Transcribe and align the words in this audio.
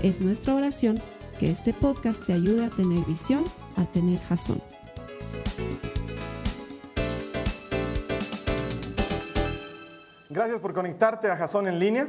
Es 0.00 0.20
nuestra 0.20 0.54
oración 0.54 1.02
que 1.40 1.50
este 1.50 1.72
podcast 1.72 2.24
te 2.24 2.32
ayude 2.32 2.66
a 2.66 2.70
tener 2.70 3.04
visión, 3.04 3.44
a 3.76 3.84
tener 3.84 4.20
jazón. 4.20 4.62
Gracias 10.30 10.60
por 10.60 10.72
conectarte 10.72 11.28
a 11.28 11.36
Jason 11.36 11.66
en 11.66 11.80
línea. 11.80 12.08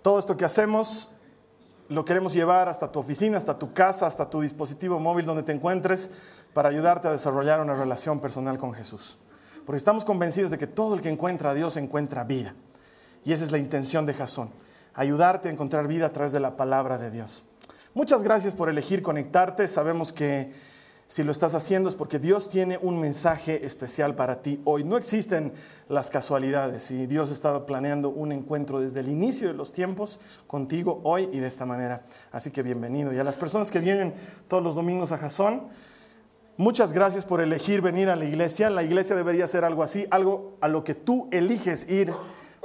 Todo 0.00 0.20
esto 0.20 0.36
que 0.36 0.44
hacemos 0.44 1.12
lo 1.88 2.04
queremos 2.04 2.32
llevar 2.32 2.68
hasta 2.68 2.92
tu 2.92 3.00
oficina, 3.00 3.36
hasta 3.36 3.58
tu 3.58 3.72
casa, 3.74 4.06
hasta 4.06 4.30
tu 4.30 4.40
dispositivo 4.40 5.00
móvil 5.00 5.26
donde 5.26 5.42
te 5.42 5.50
encuentres 5.50 6.08
para 6.54 6.68
ayudarte 6.68 7.08
a 7.08 7.12
desarrollar 7.12 7.60
una 7.60 7.74
relación 7.74 8.20
personal 8.20 8.58
con 8.58 8.72
Jesús. 8.72 9.18
Porque 9.64 9.78
estamos 9.78 10.04
convencidos 10.04 10.52
de 10.52 10.58
que 10.58 10.68
todo 10.68 10.94
el 10.94 11.02
que 11.02 11.08
encuentra 11.08 11.50
a 11.50 11.54
Dios 11.54 11.76
encuentra 11.76 12.22
vida. 12.22 12.54
Y 13.24 13.32
esa 13.32 13.42
es 13.42 13.50
la 13.50 13.58
intención 13.58 14.06
de 14.06 14.14
Jason, 14.14 14.50
ayudarte 14.96 15.48
a 15.48 15.52
encontrar 15.52 15.86
vida 15.86 16.06
a 16.06 16.12
través 16.12 16.32
de 16.32 16.40
la 16.40 16.56
palabra 16.56 16.98
de 16.98 17.10
Dios. 17.10 17.44
Muchas 17.94 18.22
gracias 18.22 18.54
por 18.54 18.68
elegir 18.68 19.02
conectarte. 19.02 19.68
Sabemos 19.68 20.12
que 20.12 20.52
si 21.06 21.22
lo 21.22 21.30
estás 21.30 21.54
haciendo 21.54 21.88
es 21.88 21.94
porque 21.94 22.18
Dios 22.18 22.48
tiene 22.48 22.78
un 22.82 22.98
mensaje 22.98 23.64
especial 23.64 24.16
para 24.16 24.42
ti 24.42 24.60
hoy. 24.64 24.84
No 24.84 24.96
existen 24.96 25.52
las 25.88 26.10
casualidades 26.10 26.90
y 26.90 27.06
Dios 27.06 27.30
ha 27.30 27.34
estado 27.34 27.64
planeando 27.64 28.08
un 28.08 28.32
encuentro 28.32 28.80
desde 28.80 29.00
el 29.00 29.08
inicio 29.08 29.48
de 29.48 29.54
los 29.54 29.72
tiempos 29.72 30.18
contigo 30.46 31.00
hoy 31.04 31.28
y 31.32 31.38
de 31.38 31.46
esta 31.46 31.64
manera. 31.64 32.02
Así 32.32 32.50
que 32.50 32.62
bienvenido. 32.62 33.12
Y 33.12 33.18
a 33.18 33.24
las 33.24 33.36
personas 33.36 33.70
que 33.70 33.78
vienen 33.78 34.14
todos 34.48 34.62
los 34.62 34.74
domingos 34.74 35.12
a 35.12 35.18
Jasón, 35.18 35.68
muchas 36.56 36.92
gracias 36.92 37.24
por 37.24 37.40
elegir 37.40 37.82
venir 37.82 38.08
a 38.08 38.16
la 38.16 38.24
iglesia. 38.24 38.68
La 38.68 38.82
iglesia 38.82 39.14
debería 39.14 39.46
ser 39.46 39.64
algo 39.64 39.82
así, 39.82 40.06
algo 40.10 40.56
a 40.60 40.68
lo 40.68 40.84
que 40.84 40.94
tú 40.94 41.28
eliges 41.30 41.88
ir 41.88 42.12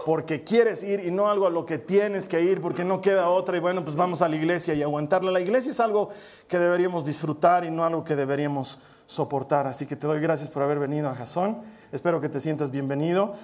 porque 0.05 0.43
quieres 0.43 0.83
ir 0.83 1.05
y 1.05 1.11
no 1.11 1.29
algo 1.29 1.47
a 1.47 1.49
lo 1.49 1.65
que 1.65 1.77
tienes 1.77 2.27
que 2.27 2.41
ir 2.41 2.61
porque 2.61 2.83
no 2.83 3.01
queda 3.01 3.29
otra 3.29 3.57
y 3.57 3.59
bueno, 3.59 3.83
pues 3.83 3.95
vamos 3.95 4.21
a 4.21 4.29
la 4.29 4.35
iglesia 4.35 4.73
y 4.73 4.81
aguantarla. 4.81 5.31
La 5.31 5.41
iglesia 5.41 5.71
es 5.71 5.79
algo 5.79 6.09
que 6.47 6.59
deberíamos 6.59 7.05
disfrutar 7.05 7.63
y 7.63 7.71
no 7.71 7.83
algo 7.83 8.03
que 8.03 8.15
deberíamos 8.15 8.79
soportar. 9.05 9.67
Así 9.67 9.85
que 9.85 9.95
te 9.95 10.07
doy 10.07 10.19
gracias 10.19 10.49
por 10.49 10.63
haber 10.63 10.79
venido 10.79 11.09
a 11.09 11.15
Jasón. 11.15 11.59
Espero 11.91 12.21
que 12.21 12.29
te 12.29 12.39
sientas 12.39 12.71
bienvenido. 12.71 13.35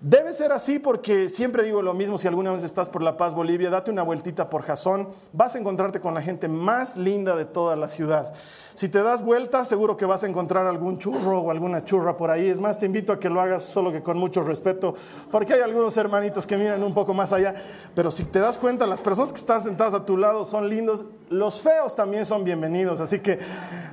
Debe 0.00 0.34
ser 0.34 0.52
así 0.52 0.78
porque 0.78 1.30
siempre 1.30 1.62
digo 1.62 1.80
lo 1.80 1.94
mismo, 1.94 2.18
si 2.18 2.28
alguna 2.28 2.52
vez 2.52 2.62
estás 2.62 2.90
por 2.90 3.02
La 3.02 3.16
Paz, 3.16 3.34
Bolivia, 3.34 3.70
date 3.70 3.90
una 3.90 4.02
vueltita 4.02 4.50
por 4.50 4.60
Jasón, 4.60 5.08
vas 5.32 5.54
a 5.54 5.58
encontrarte 5.58 6.00
con 6.00 6.12
la 6.12 6.20
gente 6.20 6.48
más 6.48 6.98
linda 6.98 7.34
de 7.34 7.46
toda 7.46 7.76
la 7.76 7.88
ciudad. 7.88 8.34
Si 8.74 8.90
te 8.90 9.02
das 9.02 9.24
vuelta, 9.24 9.64
seguro 9.64 9.96
que 9.96 10.04
vas 10.04 10.22
a 10.22 10.26
encontrar 10.26 10.66
algún 10.66 10.98
churro 10.98 11.40
o 11.40 11.50
alguna 11.50 11.82
churra 11.82 12.14
por 12.18 12.30
ahí. 12.30 12.46
Es 12.46 12.60
más, 12.60 12.78
te 12.78 12.84
invito 12.84 13.10
a 13.10 13.18
que 13.18 13.30
lo 13.30 13.40
hagas 13.40 13.62
solo 13.62 13.90
que 13.90 14.02
con 14.02 14.18
mucho 14.18 14.42
respeto, 14.42 14.94
porque 15.30 15.54
hay 15.54 15.62
algunos 15.62 15.96
hermanitos 15.96 16.46
que 16.46 16.58
miran 16.58 16.82
un 16.82 16.92
poco 16.92 17.14
más 17.14 17.32
allá. 17.32 17.54
Pero 17.94 18.10
si 18.10 18.24
te 18.24 18.38
das 18.38 18.58
cuenta, 18.58 18.86
las 18.86 19.00
personas 19.00 19.32
que 19.32 19.38
están 19.38 19.62
sentadas 19.62 19.94
a 19.94 20.04
tu 20.04 20.18
lado 20.18 20.44
son 20.44 20.68
lindos, 20.68 21.06
los 21.28 21.60
feos 21.60 21.94
también 21.94 22.24
son 22.24 22.44
bienvenidos. 22.44 23.00
Así 23.00 23.20
que 23.20 23.38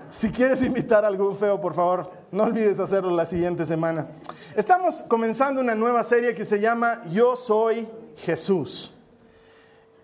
si 0.09 0.31
quieres 0.31 0.61
invitar 0.61 1.03
a 1.03 1.07
algún 1.07 1.35
feo, 1.35 1.59
por 1.59 1.73
favor, 1.73 2.11
no 2.31 2.43
olvides 2.43 2.79
hacerlo 2.79 3.11
la 3.11 3.25
siguiente 3.25 3.65
semana. 3.65 4.07
Estamos 4.55 5.03
comenzando 5.03 5.61
una 5.61 5.75
nueva 5.75 6.03
serie 6.03 6.35
que 6.35 6.45
se 6.45 6.59
llama 6.59 7.01
Yo 7.11 7.35
soy 7.35 7.87
Jesús. 8.17 8.93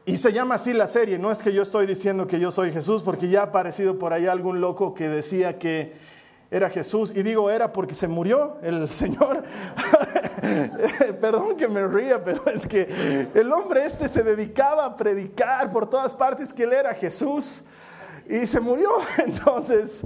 Y 0.06 0.18
se 0.18 0.34
llama 0.34 0.56
así 0.56 0.74
la 0.74 0.88
serie, 0.88 1.20
no 1.20 1.32
es 1.32 1.40
que 1.40 1.54
yo 1.54 1.62
estoy 1.62 1.86
diciendo 1.86 2.26
que 2.26 2.40
yo 2.40 2.50
soy 2.50 2.72
Jesús, 2.72 3.04
porque 3.04 3.28
ya 3.28 3.42
ha 3.42 3.44
aparecido 3.44 4.00
por 4.00 4.12
ahí 4.12 4.26
algún 4.26 4.60
loco 4.60 4.96
que 4.96 5.08
decía 5.08 5.60
que 5.60 5.94
era 6.52 6.70
Jesús. 6.70 7.12
Y 7.16 7.24
digo 7.24 7.50
era 7.50 7.72
porque 7.72 7.94
se 7.94 8.08
murió 8.08 8.58
el 8.62 8.90
Señor. 8.90 9.44
Perdón 11.22 11.56
que 11.58 11.68
me 11.68 11.86
ría, 11.88 12.24
pero 12.24 12.46
es 12.48 12.68
que 12.68 13.30
el 13.34 13.52
hombre 13.52 13.86
este 13.86 14.08
se 14.08 14.24
dedicaba 14.24 14.86
a 14.86 14.96
predicar 14.96 15.72
por 15.72 15.90
todas 15.90 16.14
partes 16.14 16.54
que 16.54 16.64
él 16.64 16.74
era 16.74 16.94
Jesús. 16.94 17.64
Y 18.28 18.46
se 18.46 18.60
murió. 18.60 18.90
Entonces, 19.18 20.02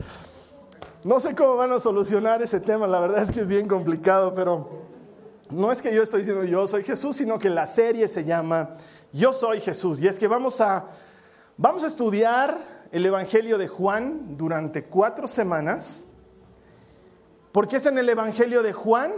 no 1.04 1.20
sé 1.20 1.36
cómo 1.36 1.56
van 1.58 1.74
a 1.74 1.80
solucionar 1.80 2.42
ese 2.42 2.60
tema, 2.60 2.88
la 2.88 3.02
verdad 3.02 3.24
es 3.24 3.32
que 3.32 3.42
es 3.42 3.48
bien 3.50 3.68
complicado, 3.68 4.34
pero 4.34 4.84
no 5.50 5.72
es 5.72 5.82
que 5.82 5.94
yo 5.94 6.02
estoy 6.02 6.22
diciendo 6.22 6.46
yo 6.46 6.66
soy 6.66 6.84
Jesús, 6.84 7.18
sino 7.18 7.38
que 7.38 7.50
la 7.50 7.68
serie 7.68 8.08
se 8.08 8.24
llama 8.24 8.70
Yo 9.12 9.34
soy 9.34 9.60
Jesús. 9.60 10.00
Y 10.00 10.08
es 10.08 10.18
que 10.18 10.28
vamos 10.28 10.62
a, 10.62 10.86
vamos 11.58 11.84
a 11.84 11.88
estudiar 11.88 12.58
el 12.92 13.06
Evangelio 13.06 13.58
de 13.58 13.68
Juan 13.68 14.38
durante 14.38 14.86
cuatro 14.86 15.28
semanas, 15.28 16.06
porque 17.54 17.78
es 17.78 17.86
en 17.86 17.98
el 17.98 18.10
Evangelio 18.10 18.62
de 18.64 18.74
Juan 18.74 19.14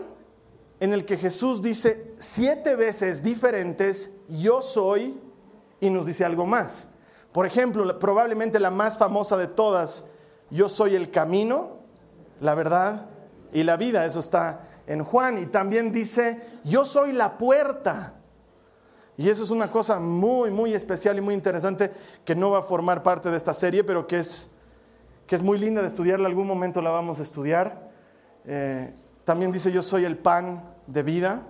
en 0.79 0.93
el 0.93 1.05
que 1.05 1.17
Jesús 1.17 1.63
dice 1.63 2.13
siete 2.19 2.75
veces 2.75 3.23
diferentes, 3.23 4.11
yo 4.27 4.61
soy, 4.61 5.19
y 5.79 5.89
nos 5.89 6.05
dice 6.05 6.25
algo 6.25 6.45
más. 6.45 6.89
Por 7.31 7.45
ejemplo, 7.45 7.97
probablemente 7.99 8.59
la 8.59 8.71
más 8.71 8.97
famosa 8.97 9.37
de 9.37 9.47
todas, 9.47 10.05
yo 10.49 10.69
soy 10.69 10.95
el 10.95 11.11
camino, 11.11 11.79
la 12.39 12.55
verdad 12.55 13.07
y 13.51 13.63
la 13.63 13.77
vida. 13.77 14.05
Eso 14.05 14.19
está 14.19 14.67
en 14.87 15.03
Juan. 15.03 15.37
Y 15.37 15.45
también 15.47 15.91
dice, 15.91 16.41
yo 16.63 16.85
soy 16.85 17.11
la 17.11 17.37
puerta. 17.37 18.13
Y 19.17 19.29
eso 19.29 19.43
es 19.43 19.49
una 19.49 19.71
cosa 19.71 19.99
muy, 19.99 20.51
muy 20.51 20.73
especial 20.73 21.17
y 21.17 21.21
muy 21.21 21.33
interesante 21.33 21.91
que 22.25 22.35
no 22.35 22.51
va 22.51 22.59
a 22.59 22.63
formar 22.63 23.01
parte 23.01 23.29
de 23.31 23.37
esta 23.37 23.53
serie, 23.53 23.83
pero 23.83 24.07
que 24.07 24.19
es, 24.19 24.49
que 25.25 25.35
es 25.35 25.43
muy 25.43 25.57
linda 25.57 25.81
de 25.81 25.87
estudiarla. 25.87 26.27
Algún 26.27 26.47
momento 26.47 26.81
la 26.81 26.91
vamos 26.91 27.19
a 27.19 27.23
estudiar. 27.23 27.94
Eh, 28.47 28.93
también 29.23 29.51
dice, 29.51 29.71
yo 29.71 29.81
soy 29.81 30.05
el 30.05 30.17
pan 30.17 30.63
de 30.87 31.03
vida. 31.03 31.47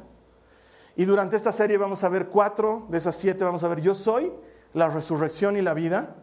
Y 0.96 1.06
durante 1.06 1.36
esta 1.36 1.52
serie 1.52 1.78
vamos 1.78 2.04
a 2.04 2.10
ver 2.10 2.28
cuatro 2.28 2.86
de 2.90 2.98
esas 2.98 3.16
siete. 3.16 3.44
Vamos 3.44 3.64
a 3.64 3.68
ver, 3.68 3.82
yo 3.82 3.94
soy 3.94 4.32
la 4.74 4.90
resurrección 4.90 5.58
y 5.58 5.62
la 5.62 5.74
vida. 5.74 6.16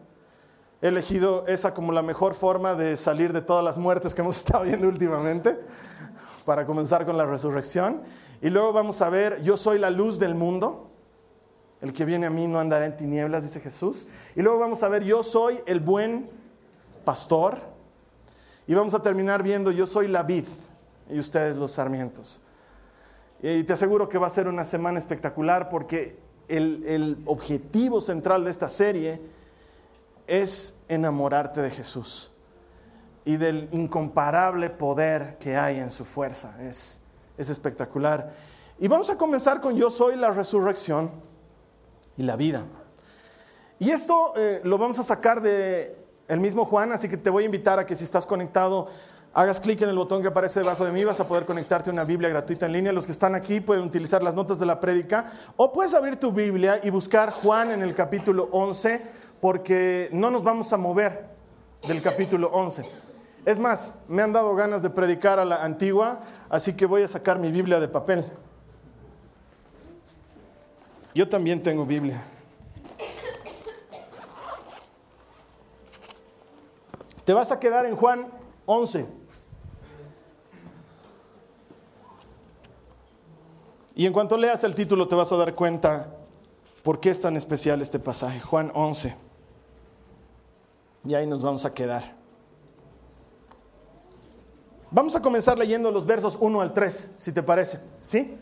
He 0.81 0.87
elegido 0.87 1.45
esa 1.47 1.73
como 1.73 1.91
la 1.91 2.01
mejor 2.01 2.35
forma 2.35 2.75
de 2.75 2.97
salir 2.97 3.31
de 3.33 3.41
todas 3.41 3.63
las 3.63 3.77
muertes 3.77 4.13
que 4.13 4.21
hemos 4.21 4.37
estado 4.45 4.63
viendo 4.63 4.87
últimamente, 4.87 5.59
para 6.45 6.65
comenzar 6.65 7.05
con 7.05 7.17
la 7.17 7.25
resurrección. 7.25 8.01
Y 8.41 8.49
luego 8.49 8.73
vamos 8.73 9.01
a 9.01 9.09
ver, 9.09 9.41
yo 9.43 9.55
soy 9.55 9.79
la 9.79 9.89
luz 9.89 10.19
del 10.19 10.35
mundo, 10.35 10.91
el 11.81 11.93
que 11.93 12.03
viene 12.03 12.25
a 12.25 12.29
mí 12.29 12.47
no 12.47 12.59
andará 12.59 12.85
en 12.85 12.97
tinieblas, 12.97 13.43
dice 13.43 13.59
Jesús. 13.59 14.07
Y 14.35 14.41
luego 14.41 14.59
vamos 14.59 14.83
a 14.83 14.89
ver, 14.89 15.03
yo 15.03 15.23
soy 15.23 15.59
el 15.65 15.79
buen 15.79 16.29
pastor. 17.05 17.72
Y 18.67 18.73
vamos 18.73 18.93
a 18.93 19.01
terminar 19.01 19.43
viendo, 19.43 19.71
yo 19.71 19.85
soy 19.85 20.07
la 20.07 20.23
vid 20.23 20.45
y 21.09 21.19
ustedes 21.19 21.55
los 21.57 21.71
sarmientos. 21.71 22.41
Y 23.41 23.63
te 23.63 23.73
aseguro 23.73 24.07
que 24.07 24.17
va 24.17 24.27
a 24.27 24.29
ser 24.29 24.47
una 24.47 24.63
semana 24.63 24.99
espectacular 24.99 25.69
porque 25.69 26.17
el, 26.47 26.83
el 26.87 27.17
objetivo 27.25 27.99
central 27.99 28.45
de 28.45 28.51
esta 28.51 28.69
serie 28.69 29.21
es 30.27 30.75
enamorarte 30.87 31.61
de 31.61 31.69
Jesús 31.69 32.31
y 33.25 33.37
del 33.37 33.67
incomparable 33.71 34.69
poder 34.69 35.37
que 35.39 35.57
hay 35.57 35.77
en 35.77 35.91
su 35.91 36.05
fuerza. 36.05 36.61
Es, 36.61 37.01
es 37.37 37.49
espectacular. 37.49 38.33
Y 38.79 38.87
vamos 38.87 39.09
a 39.09 39.17
comenzar 39.17 39.61
con 39.61 39.75
yo 39.75 39.89
soy 39.89 40.15
la 40.15 40.31
resurrección 40.31 41.11
y 42.17 42.23
la 42.23 42.35
vida. 42.35 42.63
Y 43.79 43.91
esto 43.91 44.33
eh, 44.35 44.61
lo 44.63 44.77
vamos 44.77 44.99
a 44.99 45.03
sacar 45.03 45.41
de 45.41 46.02
el 46.27 46.39
mismo 46.39 46.65
Juan, 46.65 46.91
así 46.91 47.09
que 47.09 47.17
te 47.17 47.29
voy 47.29 47.43
a 47.43 47.45
invitar 47.45 47.79
a 47.79 47.85
que 47.85 47.95
si 47.95 48.03
estás 48.03 48.25
conectado 48.25 48.87
hagas 49.33 49.59
clic 49.59 49.81
en 49.81 49.89
el 49.89 49.95
botón 49.95 50.21
que 50.21 50.27
aparece 50.27 50.59
debajo 50.59 50.85
de 50.85 50.91
mí, 50.91 51.03
vas 51.03 51.19
a 51.19 51.27
poder 51.27 51.45
conectarte 51.45 51.89
a 51.89 51.93
una 51.93 52.03
Biblia 52.03 52.29
gratuita 52.29 52.67
en 52.67 52.73
línea. 52.73 52.91
Los 52.91 53.05
que 53.05 53.11
están 53.11 53.35
aquí 53.35 53.59
pueden 53.59 53.83
utilizar 53.83 54.21
las 54.21 54.35
notas 54.35 54.59
de 54.59 54.65
la 54.65 54.79
prédica 54.79 55.31
o 55.57 55.73
puedes 55.73 55.93
abrir 55.93 56.17
tu 56.17 56.31
Biblia 56.31 56.79
y 56.83 56.89
buscar 56.89 57.31
Juan 57.31 57.71
en 57.71 57.81
el 57.81 57.95
capítulo 57.95 58.49
11 58.51 59.01
porque 59.41 60.09
no 60.13 60.29
nos 60.29 60.43
vamos 60.43 60.71
a 60.71 60.77
mover 60.77 61.29
del 61.87 62.01
capítulo 62.01 62.49
11. 62.49 62.83
Es 63.45 63.59
más, 63.59 63.95
me 64.07 64.21
han 64.21 64.31
dado 64.31 64.55
ganas 64.55 64.81
de 64.81 64.89
predicar 64.89 65.39
a 65.39 65.45
la 65.45 65.63
antigua, 65.63 66.21
así 66.49 66.73
que 66.73 66.85
voy 66.85 67.03
a 67.03 67.07
sacar 67.07 67.39
mi 67.39 67.51
Biblia 67.51 67.79
de 67.79 67.89
papel. 67.89 68.25
Yo 71.13 71.27
también 71.27 71.61
tengo 71.61 71.85
Biblia. 71.85 72.23
Te 77.25 77.33
vas 77.33 77.51
a 77.51 77.59
quedar 77.59 77.85
en 77.85 77.95
Juan 77.95 78.27
11. 78.65 79.05
Y 83.95 84.05
en 84.05 84.13
cuanto 84.13 84.37
leas 84.37 84.63
el 84.63 84.75
título 84.75 85.07
te 85.07 85.15
vas 85.15 85.31
a 85.31 85.37
dar 85.37 85.53
cuenta 85.53 86.17
por 86.83 86.99
qué 86.99 87.11
es 87.11 87.21
tan 87.21 87.37
especial 87.37 87.81
este 87.81 87.99
pasaje. 87.99 88.39
Juan 88.39 88.71
11. 88.73 89.15
Y 91.05 91.13
ahí 91.13 91.27
nos 91.27 91.41
vamos 91.43 91.65
a 91.65 91.73
quedar. 91.73 92.15
Vamos 94.89 95.15
a 95.15 95.21
comenzar 95.21 95.57
leyendo 95.57 95.91
los 95.91 96.05
versos 96.05 96.37
1 96.39 96.61
al 96.61 96.73
3, 96.73 97.11
si 97.17 97.31
te 97.31 97.41
parece. 97.41 97.79
¿Sí? 98.05 98.37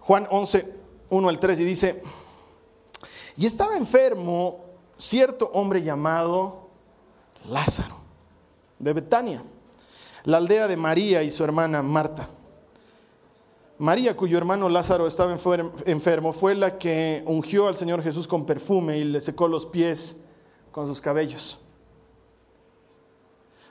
Juan 0.00 0.26
11, 0.30 0.72
1 1.10 1.28
al 1.28 1.38
3 1.40 1.60
y 1.60 1.64
dice, 1.64 2.02
y 3.36 3.44
estaba 3.44 3.76
enfermo 3.76 4.66
cierto 4.98 5.50
hombre 5.52 5.82
llamado 5.82 6.65
Lázaro, 7.48 7.96
de 8.78 8.92
Betania, 8.92 9.42
la 10.24 10.38
aldea 10.38 10.68
de 10.68 10.76
María 10.76 11.22
y 11.22 11.30
su 11.30 11.44
hermana 11.44 11.82
Marta. 11.82 12.28
María, 13.78 14.16
cuyo 14.16 14.38
hermano 14.38 14.68
Lázaro 14.68 15.06
estaba 15.06 15.36
enfermo, 15.84 16.32
fue 16.32 16.54
la 16.54 16.78
que 16.78 17.22
ungió 17.26 17.68
al 17.68 17.76
Señor 17.76 18.02
Jesús 18.02 18.26
con 18.26 18.46
perfume 18.46 18.98
y 18.98 19.04
le 19.04 19.20
secó 19.20 19.48
los 19.48 19.66
pies 19.66 20.16
con 20.72 20.86
sus 20.86 21.00
cabellos. 21.00 21.58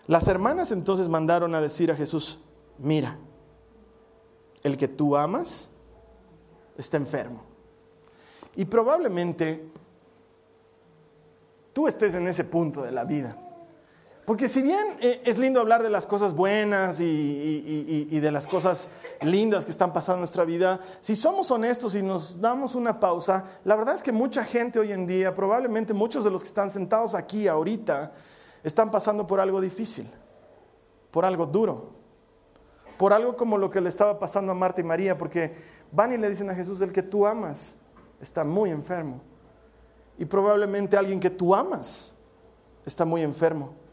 Las 0.07 0.27
hermanas 0.27 0.71
entonces 0.71 1.09
mandaron 1.09 1.55
a 1.55 1.61
decir 1.61 1.91
a 1.91 1.95
Jesús, 1.95 2.39
mira, 2.77 3.17
el 4.61 4.77
que 4.77 4.87
tú 4.87 5.17
amas 5.17 5.71
está 6.77 6.97
enfermo. 6.97 7.43
Y 8.55 8.65
probablemente 8.65 9.67
tú 11.73 11.87
estés 11.87 12.13
en 12.13 12.27
ese 12.27 12.43
punto 12.43 12.83
de 12.83 12.91
la 12.91 13.03
vida. 13.03 13.37
Porque 14.25 14.47
si 14.47 14.63
bien 14.63 14.97
eh, 15.01 15.21
es 15.23 15.37
lindo 15.37 15.59
hablar 15.59 15.83
de 15.83 15.89
las 15.91 16.07
cosas 16.07 16.33
buenas 16.33 16.99
y, 16.99 18.19
de 18.19 18.31
las 18.31 18.47
cosas 18.47 18.89
lindas 19.21 19.65
que 19.65 19.71
están 19.71 19.93
pasando 19.93 20.17
en 20.17 20.21
nuestra 20.21 20.43
vida, 20.43 20.79
si 20.99 21.15
somos 21.15 21.51
honestos 21.51 21.93
y 21.93 22.01
nos 22.01 22.41
damos 22.41 22.73
una 22.73 22.99
pausa, 22.99 23.45
la 23.63 23.75
verdad 23.75 23.93
es 23.93 24.01
que 24.01 24.11
mucha 24.11 24.43
gente 24.43 24.79
hoy 24.79 24.91
en 24.91 25.05
día, 25.05 25.35
probablemente 25.35 25.93
muchos 25.93 26.23
de 26.23 26.31
los 26.31 26.41
que 26.41 26.47
están 26.47 26.71
sentados 26.71 27.13
aquí 27.13 27.47
ahorita, 27.47 28.13
están 28.63 28.89
pasando 28.89 29.27
por 29.27 29.39
algo 29.39 29.61
difícil, 29.61 30.09
por 31.11 31.23
algo 31.23 31.45
duro, 31.45 31.91
por 32.97 33.13
algo 33.13 33.37
como 33.37 33.59
lo 33.59 33.69
que 33.69 33.79
le 33.79 33.89
estaba 33.89 34.17
pasando 34.17 34.53
a 34.53 34.55
Marta 34.55 34.81
y 34.81 34.85
María, 34.85 35.15
porque 35.15 35.55
van 35.91 36.13
y 36.13 36.17
le 36.17 36.31
dicen 36.31 36.49
a 36.49 36.55
Jesús, 36.55 36.81
el 36.81 36.91
que 36.91 37.03
tú 37.03 37.27
amas 37.27 37.77
está 38.19 38.43
muy 38.43 38.71
enfermo. 38.71 39.21
Y 40.17 40.25
probablemente 40.25 40.97
alguien 40.97 41.19
que 41.19 41.29
tú 41.29 41.53
amas 41.53 42.15
está 42.87 43.05
muy 43.05 43.21
enfermo. 43.21 43.84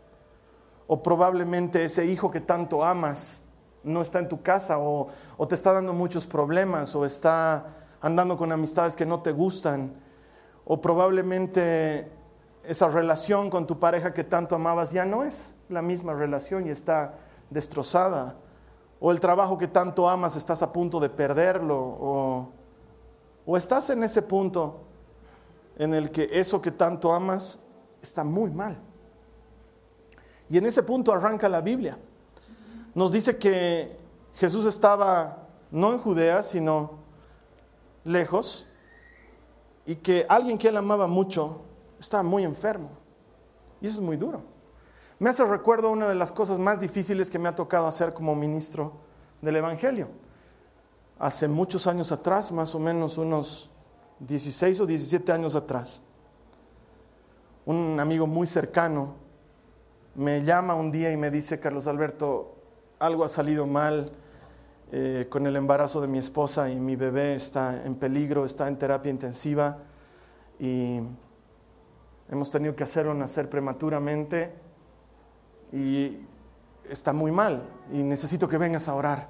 O 0.93 1.03
probablemente 1.03 1.87
ese 1.87 2.05
hijo 2.05 2.31
que 2.31 2.43
tanto 2.43 2.85
amas 2.85 3.43
no 3.83 4.03
está 4.03 4.19
en 4.19 4.29
tu 4.29 4.43
casa 4.43 4.79
o, 4.79 5.09
te 5.49 5.55
está 5.55 5.73
dando 5.73 5.95
muchos 5.95 6.27
problemas 6.27 6.95
o 6.95 7.07
está 7.07 7.65
andando 8.03 8.37
con 8.37 8.53
amistades 8.53 8.95
que 8.95 9.07
no 9.07 9.23
te 9.23 9.33
gustan. 9.33 9.95
O 10.67 10.83
probablemente 10.83 12.13
esa 12.63 12.89
relación 12.89 13.49
con 13.49 13.67
tu 13.67 13.79
pareja 13.79 14.13
que 14.13 14.23
tanto 14.23 14.55
amabas 14.55 14.93
ya 14.93 15.07
no 15.07 15.25
es 15.25 15.57
la 15.71 15.81
misma 15.81 16.13
relación 16.13 16.67
y 16.67 16.71
está 16.71 17.15
destrozada. 17.49 18.37
O 19.01 19.13
el 19.13 19.19
trabajo 19.19 19.57
que 19.57 19.69
tanto 19.69 20.11
amas 20.11 20.37
estás 20.37 20.61
a 20.61 20.75
punto 20.75 21.01
de 21.01 21.09
perderlo. 21.09 21.79
O, 21.79 22.49
o 23.47 23.57
estás 23.57 23.89
en 23.89 24.05
ese 24.05 24.21
punto 24.21 24.83
en 25.75 25.95
el 25.95 26.11
que 26.11 26.29
eso 26.31 26.61
que 26.61 26.71
tanto 26.71 27.15
amas 27.15 27.63
está 28.03 28.25
muy 28.25 28.51
mal. 28.51 28.92
Y 30.49 30.59
en 30.59 30.67
ese 30.67 30.83
punto 30.83 31.13
arranca 31.13 31.49
la 31.49 31.61
Biblia. 31.61 31.99
Nos 32.95 33.13
dice 33.13 33.39
que 33.39 33.97
Jesús 34.35 34.67
estaba 34.67 35.49
no 35.71 35.93
en 35.93 35.99
Judea, 35.99 36.43
sino 36.43 36.99
lejos, 38.05 38.67
y 39.87 39.97
que 39.97 40.27
alguien 40.29 40.59
que 40.59 40.69
él 40.69 40.77
amaba 40.77 41.07
mucho 41.07 41.63
estaba 41.99 42.23
muy 42.23 42.45
enfermo. 42.45 42.91
Y 43.81 43.87
eso 43.87 43.97
es 43.97 44.05
muy 44.05 44.17
duro. 44.17 44.43
Me 45.19 45.31
hace 45.31 45.45
recuerdo 45.45 45.91
una 45.91 46.09
de 46.09 46.15
las 46.15 46.33
cosas 46.33 46.59
más 46.59 46.81
difíciles 46.81 47.31
que 47.31 47.39
me 47.39 47.49
ha 47.49 47.55
tocado 47.55 47.87
hacer 47.87 48.13
como 48.13 48.35
ministro 48.35 48.93
del 49.41 49.57
Evangelio. 49.57 50.09
Hace 51.19 51.49
muchos 51.49 51.87
años 51.87 52.13
atrás, 52.13 52.53
más 52.53 52.75
o 52.75 52.79
menos 52.79 53.19
unos 53.19 53.71
16 54.21 54.81
o 54.81 54.87
17 54.87 55.33
años 55.33 55.55
atrás, 55.55 56.03
un 57.65 57.99
amigo 58.01 58.27
muy 58.27 58.47
cercano 58.47 59.15
me 60.15 60.43
llama 60.43 60.75
un 60.75 60.93
día 60.93 61.11
y 61.11 61.17
me 61.17 61.31
dice, 61.31 61.59
Carlos 61.59 61.87
Alberto, 61.87 62.55
algo 62.99 63.25
ha 63.25 63.29
salido 63.29 63.67
mal 63.67 64.11
eh, 64.93 65.27
con 65.31 65.47
el 65.47 65.57
embarazo 65.57 66.01
de 66.01 66.09
mi 66.09 66.19
esposa 66.19 66.69
y 66.71 66.79
mi 66.79 66.97
bebé 66.97 67.35
está 67.35 67.83
en 67.85 67.95
peligro, 67.95 68.45
está 68.45 68.69
en 68.69 68.77
terapia 68.77 69.11
intensiva 69.11 69.79
y 70.59 71.01
hemos 72.31 72.51
tenido 72.51 72.77
que 72.77 72.85
hacerlo 72.85 73.15
nacer 73.15 73.49
prematuramente 73.49 74.53
y 75.73 76.19
está 76.89 77.13
muy 77.13 77.31
mal 77.33 77.63
y 77.91 78.03
necesito 78.03 78.47
que 78.47 78.59
vengas 78.59 78.89
a 78.89 78.95
orar. 78.95 79.29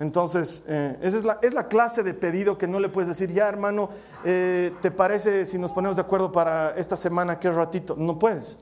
Entonces, 0.00 0.64
eh, 0.66 0.98
esa 1.00 1.38
es 1.42 1.54
la, 1.54 1.68
clase 1.68 2.02
de 2.02 2.12
pedido 2.12 2.58
que 2.58 2.66
no 2.66 2.80
le 2.80 2.88
puedes 2.88 3.08
decir, 3.08 3.32
ya 3.32 3.48
hermano, 3.48 3.88
eh, 4.24 4.74
¿te 4.82 4.90
parece 4.90 5.46
si 5.46 5.58
nos 5.58 5.72
ponemos 5.72 5.96
de 5.96 6.02
acuerdo 6.02 6.30
para 6.32 6.74
esta 6.76 6.96
semana, 6.96 7.38
qué 7.38 7.50
ratito? 7.50 7.94
No 7.96 8.18
puedes. 8.18 8.58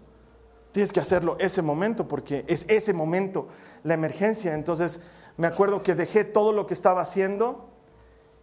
Tienes 0.72 0.93
que 0.93 1.00
hacerlo 1.00 1.37
ese 1.40 1.62
momento 1.62 2.06
porque 2.06 2.44
es 2.46 2.64
ese 2.69 2.93
momento, 2.93 3.49
la 3.82 3.94
emergencia. 3.94 4.55
Entonces 4.55 5.00
me 5.37 5.46
acuerdo 5.46 5.82
que 5.82 5.94
dejé 5.94 6.25
todo 6.25 6.52
lo 6.52 6.67
que 6.67 6.75
estaba 6.75 7.00
haciendo 7.00 7.69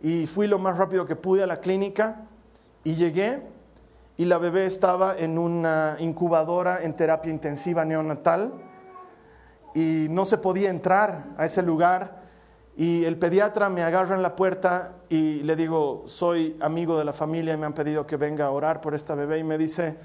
y 0.01 0.27
fui 0.27 0.47
lo 0.47 0.59
más 0.59 0.77
rápido 0.77 1.06
que 1.06 1.15
pude 1.15 1.44
a 1.44 1.47
la 1.47 1.59
clínica 1.59 2.27
y 2.83 2.95
llegué 2.95 3.41
y 4.18 4.25
la 4.25 4.39
bebé 4.39 4.65
estaba 4.65 5.15
en 5.18 5.38
una 5.38 5.95
incubadora 6.00 6.83
en 6.83 6.95
terapia 6.95 7.31
intensiva 7.31 7.85
neonatal 7.85 8.53
y 9.75 10.07
no 10.09 10.25
se 10.25 10.38
podía 10.38 10.69
entrar 10.69 11.25
a 11.38 11.45
ese 11.45 11.62
lugar 11.62 12.24
y 12.75 13.06
el 13.06 13.18
pediatra 13.18 13.69
me 13.69 13.83
agarra 13.83 14.15
en 14.15 14.21
la 14.21 14.35
puerta 14.35 14.94
y 15.09 15.41
le 15.44 15.56
digo, 15.56 16.03
soy 16.06 16.57
amigo 16.59 16.97
de 16.97 17.06
la 17.06 17.13
familia 17.13 17.53
y 17.53 17.57
me 17.57 17.65
han 17.65 17.74
pedido 17.74 18.06
que 18.06 18.18
venga 18.18 18.45
a 18.45 18.51
orar 18.51 18.81
por 18.81 18.94
esta 18.94 19.15
bebé 19.15 19.39
y 19.39 19.44
me 19.44 19.57
dice, 19.57 19.97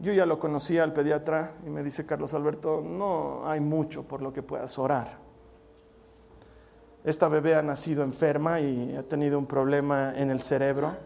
yo 0.00 0.12
ya 0.12 0.26
lo 0.26 0.38
conocía 0.38 0.84
al 0.84 0.92
pediatra 0.92 1.54
y 1.66 1.70
me 1.70 1.82
dice 1.82 2.06
Carlos 2.06 2.32
Alberto, 2.32 2.80
no 2.84 3.48
hay 3.48 3.60
mucho 3.60 4.04
por 4.04 4.22
lo 4.22 4.32
que 4.32 4.42
puedas 4.42 4.78
orar. 4.78 5.18
Esta 7.04 7.28
bebé 7.28 7.56
ha 7.56 7.62
nacido 7.62 8.04
enferma 8.04 8.60
y 8.60 8.94
ha 8.96 9.02
tenido 9.02 9.38
un 9.38 9.46
problema 9.46 10.12
en 10.16 10.30
el 10.30 10.40
cerebro. 10.40 10.96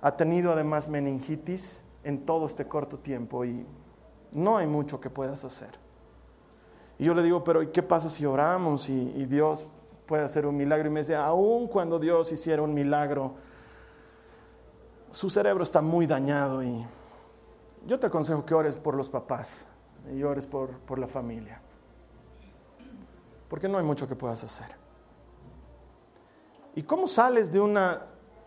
Ha 0.00 0.16
tenido 0.16 0.52
además 0.52 0.88
meningitis 0.88 1.82
en 2.02 2.24
todo 2.24 2.46
este 2.46 2.66
corto 2.66 2.98
tiempo 2.98 3.44
y 3.44 3.64
no 4.32 4.56
hay 4.56 4.66
mucho 4.66 5.00
que 5.00 5.10
puedas 5.10 5.44
hacer. 5.44 5.70
Y 6.98 7.04
yo 7.04 7.14
le 7.14 7.22
digo, 7.22 7.44
pero 7.44 7.62
¿y 7.62 7.68
qué 7.68 7.82
pasa 7.82 8.10
si 8.10 8.26
oramos 8.26 8.88
y, 8.88 9.12
y 9.16 9.26
Dios 9.26 9.68
puede 10.06 10.24
hacer 10.24 10.46
un 10.46 10.56
milagro? 10.56 10.88
Y 10.88 10.90
me 10.90 11.00
dice, 11.00 11.14
aun 11.14 11.68
cuando 11.68 11.98
Dios 12.00 12.32
hiciera 12.32 12.62
un 12.62 12.74
milagro, 12.74 13.34
su 15.10 15.30
cerebro 15.30 15.62
está 15.62 15.80
muy 15.80 16.06
dañado 16.06 16.62
y 16.62 16.84
yo 17.86 17.98
te 17.98 18.06
aconsejo 18.06 18.44
que 18.44 18.54
ores 18.54 18.76
por 18.76 18.94
los 18.94 19.08
papás 19.08 19.66
y 20.12 20.22
ores 20.22 20.46
por, 20.46 20.70
por 20.80 20.98
la 20.98 21.06
familia. 21.06 21.60
Porque 23.48 23.68
no 23.68 23.78
hay 23.78 23.84
mucho 23.84 24.06
que 24.06 24.14
puedas 24.14 24.44
hacer. 24.44 24.76
¿Y 26.74 26.82
cómo 26.82 27.08
sales 27.08 27.50
de 27.50 27.60
una 27.60 28.02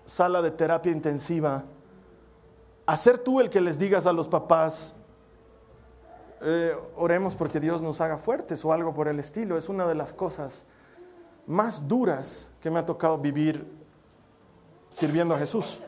sala 0.06 0.42
de 0.42 0.52
terapia 0.52 0.92
intensiva 0.92 1.64
a 2.86 2.98
ser 2.98 3.18
tú 3.20 3.40
el 3.40 3.50
que 3.50 3.62
les 3.62 3.78
digas 3.78 4.06
a 4.06 4.14
los 4.14 4.28
papás, 4.28 4.96
eh, 6.42 6.76
oremos 6.96 7.36
porque 7.36 7.60
Dios 7.60 7.82
nos 7.82 8.02
haga 8.02 8.18
fuertes 8.18 8.64
o 8.64 8.74
algo 8.74 8.94
por 8.94 9.08
el 9.08 9.20
estilo? 9.20 9.58
Es 9.58 9.70
una 9.70 9.88
de 9.88 9.96
las 9.96 10.14
cosas 10.14 10.66
más 11.48 11.88
duras 11.88 12.52
que 12.62 12.70
me 12.70 12.80
ha 12.80 12.86
tocado 12.86 13.18
vivir 13.18 13.68
sirviendo 14.90 15.36
a 15.36 15.40
Jesús. 15.40 15.82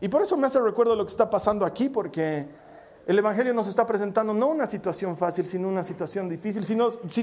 Y 0.00 0.08
por 0.08 0.22
eso 0.22 0.36
me 0.36 0.46
hace 0.46 0.58
recuerdo 0.60 0.96
lo 0.96 1.04
que 1.04 1.10
está 1.10 1.28
pasando 1.28 1.66
aquí, 1.66 1.88
porque 1.88 2.48
el 3.06 3.18
Evangelio 3.18 3.52
nos 3.52 3.66
está 3.66 3.86
presentando 3.86 4.32
no 4.32 4.48
una 4.48 4.66
situación 4.66 5.16
fácil, 5.16 5.46
sino 5.46 5.68
una 5.68 5.84
situación 5.84 6.28
difícil. 6.28 6.64
Si, 6.64 6.76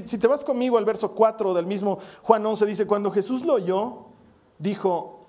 si, 0.06 0.18
te 0.18 0.26
vas 0.26 0.44
conmigo 0.44 0.78
al 0.78 0.84
verso 0.84 1.12
4 1.12 1.54
del 1.54 1.66
mismo 1.66 1.98
Juan 2.22 2.44
11, 2.44 2.66
dice, 2.66 2.86
cuando 2.86 3.10
Jesús 3.10 3.44
lo 3.44 3.54
oyó, 3.54 4.06
dijo, 4.58 5.26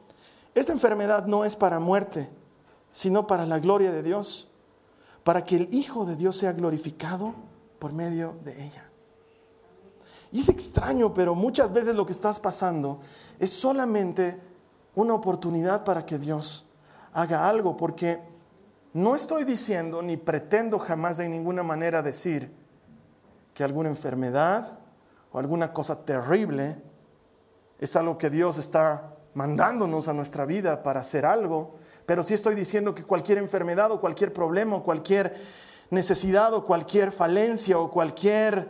esta 0.53 0.73
enfermedad 0.73 1.25
no 1.25 1.45
es 1.45 1.55
para 1.55 1.79
muerte, 1.79 2.29
sino 2.91 3.25
para 3.25 3.45
la 3.45 3.59
gloria 3.59 3.91
de 3.91 4.03
Dios, 4.03 4.51
para 5.23 5.43
que 5.43 5.55
el 5.55 5.73
Hijo 5.73 6.05
de 6.05 6.15
Dios 6.15 6.37
sea 6.37 6.53
glorificado 6.53 7.33
por 7.79 7.93
medio 7.93 8.35
de 8.43 8.63
ella. 8.63 8.89
Y 10.31 10.39
es 10.39 10.49
extraño, 10.49 11.13
pero 11.13 11.33
muchas 11.33 11.73
veces 11.73 11.95
lo 11.95 12.05
que 12.05 12.11
estás 12.11 12.39
pasando 12.39 12.99
es 13.39 13.49
solamente 13.49 14.39
una 14.93 15.13
oportunidad 15.13 15.83
para 15.83 16.05
que 16.05 16.19
Dios 16.19 16.68
haga 17.21 17.47
algo, 17.47 17.75
porque 17.75 18.19
no 18.93 19.15
estoy 19.15 19.43
diciendo 19.43 20.01
ni 20.01 20.17
pretendo 20.17 20.79
jamás 20.79 21.17
de 21.17 21.29
ninguna 21.29 21.63
manera 21.63 22.01
decir 22.01 22.51
que 23.53 23.63
alguna 23.63 23.89
enfermedad 23.89 24.79
o 25.31 25.39
alguna 25.39 25.73
cosa 25.73 26.05
terrible 26.05 26.77
es 27.79 27.95
algo 27.95 28.17
que 28.17 28.29
Dios 28.29 28.57
está 28.57 29.15
mandándonos 29.33 30.07
a 30.07 30.13
nuestra 30.13 30.45
vida 30.45 30.81
para 30.81 31.01
hacer 31.01 31.25
algo, 31.25 31.75
pero 32.05 32.23
sí 32.23 32.33
estoy 32.33 32.55
diciendo 32.55 32.95
que 32.95 33.03
cualquier 33.03 33.37
enfermedad 33.37 33.91
o 33.91 34.01
cualquier 34.01 34.33
problema 34.33 34.77
o 34.77 34.83
cualquier 34.83 35.35
necesidad 35.89 36.53
o 36.53 36.65
cualquier 36.65 37.11
falencia 37.11 37.77
o 37.77 37.91
cualquier 37.91 38.67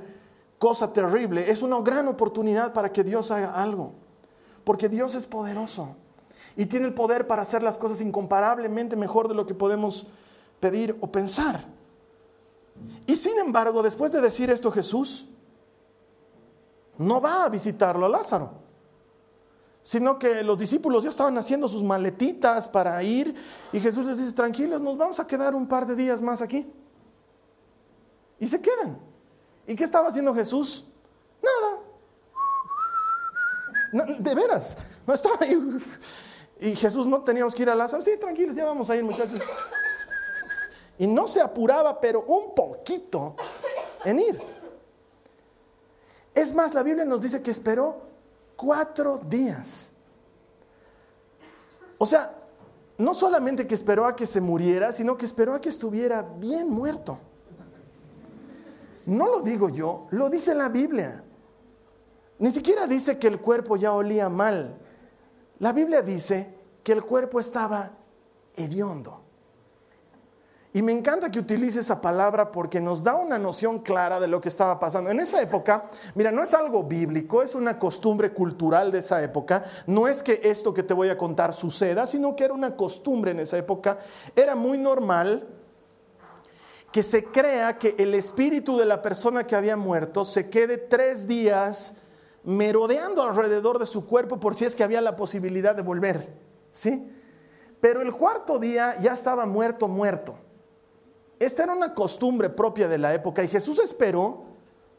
cosa 0.57 0.91
terrible 0.91 1.49
es 1.49 1.61
una 1.61 1.79
gran 1.81 2.07
oportunidad 2.07 2.73
para 2.73 2.91
que 2.91 3.03
Dios 3.03 3.31
haga 3.31 3.53
algo. 3.53 3.93
Porque 4.63 4.89
Dios 4.89 5.15
es 5.15 5.25
poderoso 5.25 5.95
y 6.59 6.65
tiene 6.65 6.87
el 6.87 6.93
poder 6.93 7.25
para 7.25 7.43
hacer 7.43 7.63
las 7.63 7.77
cosas 7.77 8.01
incomparablemente 8.01 8.97
mejor 8.97 9.29
de 9.29 9.33
lo 9.33 9.45
que 9.45 9.53
podemos 9.53 10.05
pedir 10.59 10.97
o 10.99 11.09
pensar. 11.09 11.63
Y 13.07 13.15
sin 13.15 13.39
embargo, 13.39 13.81
después 13.81 14.11
de 14.11 14.19
decir 14.19 14.49
esto 14.49 14.69
Jesús, 14.69 15.25
no 16.97 17.21
va 17.21 17.45
a 17.45 17.49
visitarlo 17.49 18.05
a 18.05 18.09
Lázaro, 18.09 18.51
sino 19.83 20.19
que 20.19 20.43
los 20.43 20.57
discípulos 20.57 21.03
ya 21.03 21.09
estaban 21.11 21.37
haciendo 21.37 21.65
sus 21.69 21.81
maletitas 21.81 22.67
para 22.67 23.01
ir 23.03 23.33
y 23.71 23.79
Jesús 23.79 24.05
les 24.05 24.17
dice, 24.17 24.33
tranquilos, 24.33 24.81
nos 24.81 24.97
vamos 24.97 25.17
a 25.21 25.25
quedar 25.25 25.55
un 25.55 25.65
par 25.65 25.85
de 25.85 25.95
días 25.95 26.21
más 26.21 26.41
aquí. 26.41 26.69
Y 28.37 28.47
se 28.47 28.59
quedan. 28.59 28.99
¿Y 29.65 29.77
qué 29.77 29.85
estaba 29.85 30.09
haciendo 30.09 30.35
Jesús? 30.35 30.85
Nada. 33.93 34.09
de 34.19 34.35
veras, 34.35 34.75
no 35.07 35.13
estaba 35.13 35.37
ahí. 35.39 35.55
Y 36.59 36.75
Jesús 36.75 37.07
no 37.07 37.21
teníamos 37.23 37.55
que 37.55 37.63
ir 37.63 37.69
a 37.69 37.75
Lázaro. 37.75 38.01
Sí, 38.01 38.11
tranquilos, 38.19 38.55
ya 38.55 38.65
vamos 38.65 38.89
a 38.89 38.95
ir, 38.95 39.03
muchachos. 39.03 39.39
Y 40.97 41.07
no 41.07 41.27
se 41.27 41.39
apuraba, 41.39 41.99
pero 41.99 42.21
un 42.23 42.53
poquito 42.53 43.35
en 44.03 44.19
ir. 44.19 44.41
Es 46.33 46.53
más, 46.53 46.73
la 46.73 46.83
Biblia 46.83 47.05
nos 47.05 47.21
dice 47.21 47.41
que 47.41 47.51
esperó 47.51 48.01
cuatro 48.57 49.17
días. 49.17 49.91
O 51.97 52.05
sea, 52.05 52.35
no 52.97 53.13
solamente 53.13 53.65
que 53.65 53.75
esperó 53.75 54.05
a 54.05 54.15
que 54.15 54.25
se 54.25 54.41
muriera, 54.41 54.91
sino 54.91 55.15
que 55.15 55.25
esperó 55.25 55.53
a 55.53 55.61
que 55.61 55.69
estuviera 55.69 56.21
bien 56.21 56.69
muerto. 56.69 57.17
No 59.05 59.27
lo 59.27 59.39
digo 59.39 59.69
yo, 59.69 60.07
lo 60.11 60.29
dice 60.29 60.53
la 60.53 60.67
Biblia. 60.67 61.23
Ni 62.37 62.51
siquiera 62.51 62.87
dice 62.87 63.17
que 63.17 63.27
el 63.27 63.39
cuerpo 63.39 63.77
ya 63.77 63.93
olía 63.93 64.29
mal. 64.29 64.77
La 65.59 65.73
Biblia 65.73 66.01
dice 66.01 66.53
que 66.83 66.91
el 66.91 67.03
cuerpo 67.03 67.39
estaba 67.39 67.91
hediondo. 68.55 69.23
Y 70.71 70.83
me 70.83 70.91
encanta 70.91 71.31
que 71.31 71.39
utilice 71.39 71.79
esa 71.79 71.99
palabra 71.99 72.51
porque 72.51 72.79
nos 72.79 73.03
da 73.03 73.15
una 73.15 73.39
noción 73.39 73.79
clara 73.79 74.19
de 74.19 74.27
lo 74.27 74.39
que 74.39 74.49
estaba 74.49 74.79
pasando. 74.79 75.09
En 75.09 75.19
esa 75.19 75.41
época, 75.41 75.85
mira, 76.13 76.31
no 76.31 76.43
es 76.43 76.53
algo 76.53 76.83
bíblico, 76.83 77.41
es 77.41 77.55
una 77.55 77.79
costumbre 77.79 78.31
cultural 78.31 78.91
de 78.91 78.99
esa 78.99 79.21
época. 79.23 79.63
No 79.87 80.07
es 80.07 80.21
que 80.21 80.41
esto 80.43 80.71
que 80.73 80.83
te 80.83 80.93
voy 80.93 81.09
a 81.09 81.17
contar 81.17 81.55
suceda, 81.55 82.05
sino 82.05 82.35
que 82.35 82.45
era 82.45 82.53
una 82.53 82.75
costumbre 82.75 83.31
en 83.31 83.39
esa 83.39 83.57
época. 83.57 83.97
Era 84.35 84.55
muy 84.55 84.77
normal 84.77 85.47
que 86.91 87.01
se 87.01 87.25
crea 87.25 87.79
que 87.79 87.95
el 87.97 88.13
espíritu 88.13 88.77
de 88.77 88.85
la 88.85 89.01
persona 89.01 89.47
que 89.47 89.55
había 89.55 89.75
muerto 89.75 90.23
se 90.23 90.51
quede 90.51 90.77
tres 90.77 91.27
días 91.27 91.95
merodeando 92.43 93.23
alrededor 93.23 93.79
de 93.79 93.85
su 93.85 94.05
cuerpo 94.05 94.39
por 94.39 94.55
si 94.55 94.65
es 94.65 94.75
que 94.75 94.83
había 94.83 95.01
la 95.01 95.15
posibilidad 95.15 95.75
de 95.75 95.81
volver, 95.81 96.33
¿sí? 96.71 97.07
Pero 97.81 98.01
el 98.01 98.11
cuarto 98.11 98.59
día 98.59 98.99
ya 98.99 99.13
estaba 99.13 99.45
muerto, 99.45 99.87
muerto. 99.87 100.35
Esta 101.39 101.63
era 101.63 101.73
una 101.73 101.93
costumbre 101.93 102.49
propia 102.49 102.87
de 102.87 102.97
la 102.97 103.13
época 103.13 103.43
y 103.43 103.47
Jesús 103.47 103.79
esperó 103.79 104.43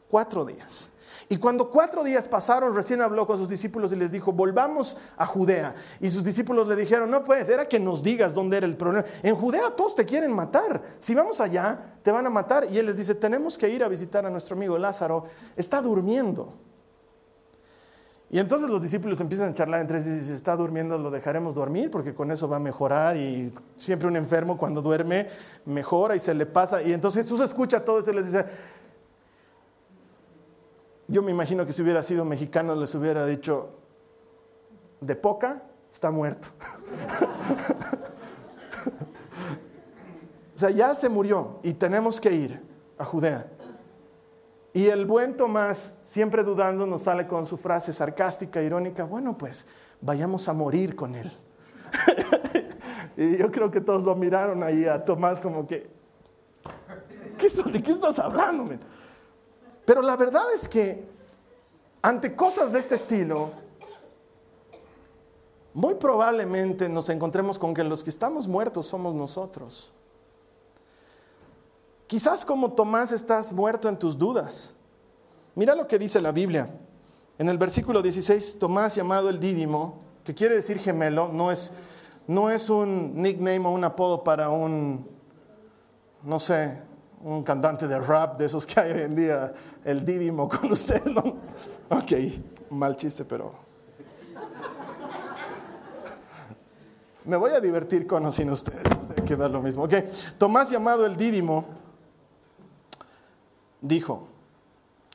cuatro 0.09 0.43
días. 0.43 0.91
Y 1.29 1.37
cuando 1.37 1.69
cuatro 1.69 2.03
días 2.03 2.27
pasaron, 2.27 2.75
recién 2.75 3.01
habló 3.01 3.25
con 3.25 3.37
sus 3.37 3.47
discípulos 3.47 3.93
y 3.93 3.95
les 3.95 4.11
dijo, 4.11 4.31
volvamos 4.31 4.97
a 5.15 5.25
Judea. 5.25 5.75
Y 5.99 6.09
sus 6.09 6.23
discípulos 6.23 6.67
le 6.67 6.75
dijeron, 6.75 7.09
no 7.09 7.23
puedes, 7.23 7.47
era 7.47 7.67
que 7.67 7.79
nos 7.79 8.03
digas 8.03 8.33
dónde 8.33 8.57
era 8.57 8.65
el 8.65 8.75
problema. 8.75 9.05
En 9.23 9.35
Judea 9.35 9.71
todos 9.75 9.95
te 9.95 10.05
quieren 10.05 10.33
matar. 10.33 10.81
Si 10.99 11.13
vamos 11.13 11.39
allá, 11.39 11.95
te 12.01 12.11
van 12.11 12.25
a 12.25 12.29
matar. 12.29 12.67
Y 12.71 12.77
él 12.77 12.87
les 12.87 12.97
dice, 12.97 13.15
tenemos 13.15 13.57
que 13.57 13.69
ir 13.69 13.83
a 13.83 13.87
visitar 13.87 14.25
a 14.25 14.29
nuestro 14.29 14.55
amigo 14.55 14.77
Lázaro. 14.77 15.25
Está 15.55 15.81
durmiendo. 15.81 16.53
Y 18.33 18.39
entonces 18.39 18.69
los 18.69 18.81
discípulos 18.81 19.19
empiezan 19.19 19.49
a 19.49 19.53
charlar 19.53 19.81
entre 19.81 19.99
sí, 19.99 20.23
si 20.23 20.31
está 20.31 20.55
durmiendo 20.55 20.97
lo 20.97 21.11
dejaremos 21.11 21.53
dormir 21.53 21.91
porque 21.91 22.13
con 22.13 22.31
eso 22.31 22.47
va 22.47 22.55
a 22.55 22.61
mejorar 22.61 23.17
y 23.17 23.53
siempre 23.75 24.07
un 24.07 24.15
enfermo 24.15 24.57
cuando 24.57 24.81
duerme 24.81 25.27
mejora 25.65 26.15
y 26.15 26.19
se 26.19 26.33
le 26.33 26.45
pasa. 26.45 26.81
Y 26.81 26.93
entonces 26.93 27.25
Jesús 27.25 27.41
escucha 27.41 27.83
todo 27.83 27.99
eso 27.99 28.11
y 28.11 28.15
les 28.15 28.27
dice, 28.27 28.45
yo 31.09 31.21
me 31.21 31.31
imagino 31.31 31.65
que 31.65 31.73
si 31.73 31.81
hubiera 31.81 32.01
sido 32.03 32.23
mexicano 32.23 32.73
les 32.73 32.95
hubiera 32.95 33.25
dicho, 33.25 33.71
de 35.01 35.17
poca 35.17 35.63
está 35.91 36.09
muerto. 36.09 36.47
o 40.55 40.57
sea, 40.57 40.69
ya 40.69 40.95
se 40.95 41.09
murió 41.09 41.59
y 41.63 41.73
tenemos 41.73 42.21
que 42.21 42.31
ir 42.31 42.61
a 42.97 43.03
Judea. 43.03 43.45
Y 44.73 44.87
el 44.87 45.05
buen 45.05 45.35
Tomás, 45.35 45.95
siempre 46.03 46.43
dudando, 46.43 46.85
nos 46.85 47.03
sale 47.03 47.27
con 47.27 47.45
su 47.45 47.57
frase 47.57 47.91
sarcástica, 47.91 48.61
irónica, 48.61 49.03
bueno, 49.03 49.37
pues 49.37 49.67
vayamos 49.99 50.47
a 50.47 50.53
morir 50.53 50.95
con 50.95 51.15
él. 51.15 51.31
y 53.17 53.37
yo 53.37 53.51
creo 53.51 53.69
que 53.69 53.81
todos 53.81 54.03
lo 54.03 54.15
miraron 54.15 54.63
ahí 54.63 54.85
a 54.85 55.03
Tomás 55.03 55.41
como 55.41 55.67
que, 55.67 55.89
¿de 57.71 57.83
qué 57.83 57.91
estás 57.91 58.17
hablando? 58.19 58.77
Pero 59.85 60.01
la 60.01 60.15
verdad 60.15 60.43
es 60.55 60.69
que 60.69 61.05
ante 62.01 62.33
cosas 62.33 62.71
de 62.71 62.79
este 62.79 62.95
estilo, 62.95 63.51
muy 65.73 65.95
probablemente 65.95 66.87
nos 66.87 67.09
encontremos 67.09 67.59
con 67.59 67.73
que 67.73 67.83
los 67.83 68.03
que 68.03 68.09
estamos 68.09 68.47
muertos 68.47 68.87
somos 68.87 69.13
nosotros. 69.13 69.91
Quizás 72.11 72.43
como 72.43 72.73
Tomás 72.73 73.13
estás 73.13 73.53
muerto 73.53 73.87
en 73.87 73.97
tus 73.97 74.17
dudas. 74.17 74.75
Mira 75.55 75.73
lo 75.75 75.87
que 75.87 75.97
dice 75.97 76.19
la 76.19 76.33
Biblia. 76.33 76.69
En 77.37 77.47
el 77.47 77.57
versículo 77.57 78.01
16, 78.01 78.59
Tomás 78.59 78.95
llamado 78.95 79.29
el 79.29 79.39
Dídimo, 79.39 79.97
que 80.25 80.35
quiere 80.35 80.55
decir 80.55 80.77
gemelo, 80.77 81.29
no 81.29 81.53
es, 81.53 81.71
no 82.27 82.49
es 82.49 82.69
un 82.69 83.13
nickname 83.15 83.65
o 83.65 83.69
un 83.69 83.85
apodo 83.85 84.25
para 84.25 84.49
un, 84.49 85.07
no 86.23 86.37
sé, 86.37 86.79
un 87.23 87.43
cantante 87.43 87.87
de 87.87 87.97
rap 87.97 88.37
de 88.37 88.47
esos 88.47 88.67
que 88.67 88.77
hay 88.81 88.91
hoy 88.91 89.03
en 89.03 89.15
día, 89.15 89.53
el 89.85 90.03
Dídimo 90.03 90.49
con 90.49 90.69
usted, 90.73 91.05
¿no? 91.05 91.37
Ok, 91.89 92.11
mal 92.71 92.97
chiste, 92.97 93.23
pero... 93.23 93.53
Me 97.23 97.37
voy 97.37 97.51
a 97.51 97.61
divertir 97.61 98.05
con 98.05 98.25
o 98.25 98.33
sin 98.33 98.49
ustedes, 98.49 98.83
da 99.37 99.47
lo 99.47 99.61
mismo. 99.61 99.85
Ok, 99.85 99.93
Tomás 100.37 100.69
llamado 100.69 101.05
el 101.05 101.15
Dídimo 101.15 101.79
dijo 103.81 104.27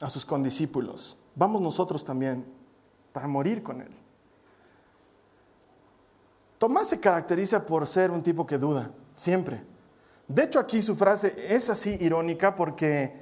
a 0.00 0.10
sus 0.10 0.26
condiscípulos, 0.26 1.16
vamos 1.34 1.62
nosotros 1.62 2.04
también 2.04 2.44
para 3.12 3.28
morir 3.28 3.62
con 3.62 3.80
él. 3.80 3.90
Tomás 6.58 6.88
se 6.88 7.00
caracteriza 7.00 7.64
por 7.64 7.86
ser 7.86 8.10
un 8.10 8.22
tipo 8.22 8.46
que 8.46 8.58
duda, 8.58 8.90
siempre. 9.14 9.62
De 10.26 10.42
hecho, 10.42 10.58
aquí 10.58 10.82
su 10.82 10.96
frase 10.96 11.54
es 11.54 11.70
así 11.70 11.96
irónica 12.00 12.54
porque, 12.54 13.14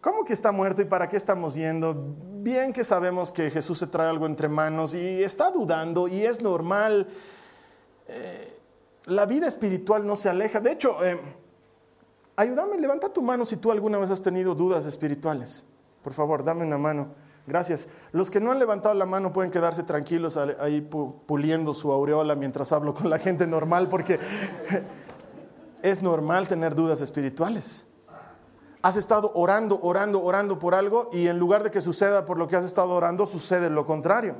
¿cómo 0.00 0.24
que 0.24 0.32
está 0.32 0.50
muerto 0.50 0.82
y 0.82 0.86
para 0.86 1.08
qué 1.08 1.16
estamos 1.16 1.54
yendo? 1.54 1.94
Bien 2.42 2.72
que 2.72 2.84
sabemos 2.84 3.30
que 3.30 3.50
Jesús 3.50 3.78
se 3.78 3.86
trae 3.86 4.08
algo 4.08 4.26
entre 4.26 4.48
manos 4.48 4.94
y 4.94 5.22
está 5.22 5.50
dudando 5.50 6.08
y 6.08 6.24
es 6.24 6.40
normal. 6.40 7.06
Eh, 8.08 8.60
la 9.04 9.26
vida 9.26 9.46
espiritual 9.46 10.06
no 10.06 10.16
se 10.16 10.28
aleja. 10.28 10.58
De 10.60 10.72
hecho, 10.72 11.04
eh, 11.04 11.20
ayúdame, 12.36 12.78
levanta 12.78 13.12
tu 13.12 13.22
mano 13.22 13.44
si 13.44 13.56
tú 13.56 13.70
alguna 13.70 13.98
vez 13.98 14.10
has 14.10 14.22
tenido 14.22 14.54
dudas 14.54 14.86
espirituales. 14.86 15.64
Por 16.02 16.12
favor, 16.12 16.44
dame 16.44 16.64
una 16.64 16.78
mano. 16.78 17.08
Gracias. 17.46 17.88
Los 18.12 18.30
que 18.30 18.40
no 18.40 18.52
han 18.52 18.58
levantado 18.58 18.94
la 18.94 19.06
mano 19.06 19.32
pueden 19.32 19.50
quedarse 19.50 19.82
tranquilos 19.82 20.36
ahí 20.36 20.80
puliendo 20.80 21.74
su 21.74 21.92
aureola 21.92 22.34
mientras 22.34 22.72
hablo 22.72 22.94
con 22.94 23.10
la 23.10 23.18
gente 23.18 23.46
normal, 23.46 23.88
porque 23.88 24.18
es 25.82 26.02
normal 26.02 26.48
tener 26.48 26.74
dudas 26.74 27.00
espirituales. 27.00 27.86
Has 28.80 28.96
estado 28.96 29.32
orando, 29.34 29.78
orando, 29.82 30.22
orando 30.22 30.58
por 30.58 30.74
algo 30.74 31.08
y 31.12 31.28
en 31.28 31.38
lugar 31.38 31.62
de 31.62 31.70
que 31.70 31.80
suceda 31.80 32.24
por 32.24 32.36
lo 32.38 32.48
que 32.48 32.56
has 32.56 32.64
estado 32.64 32.90
orando, 32.90 33.26
sucede 33.26 33.70
lo 33.70 33.86
contrario. 33.86 34.36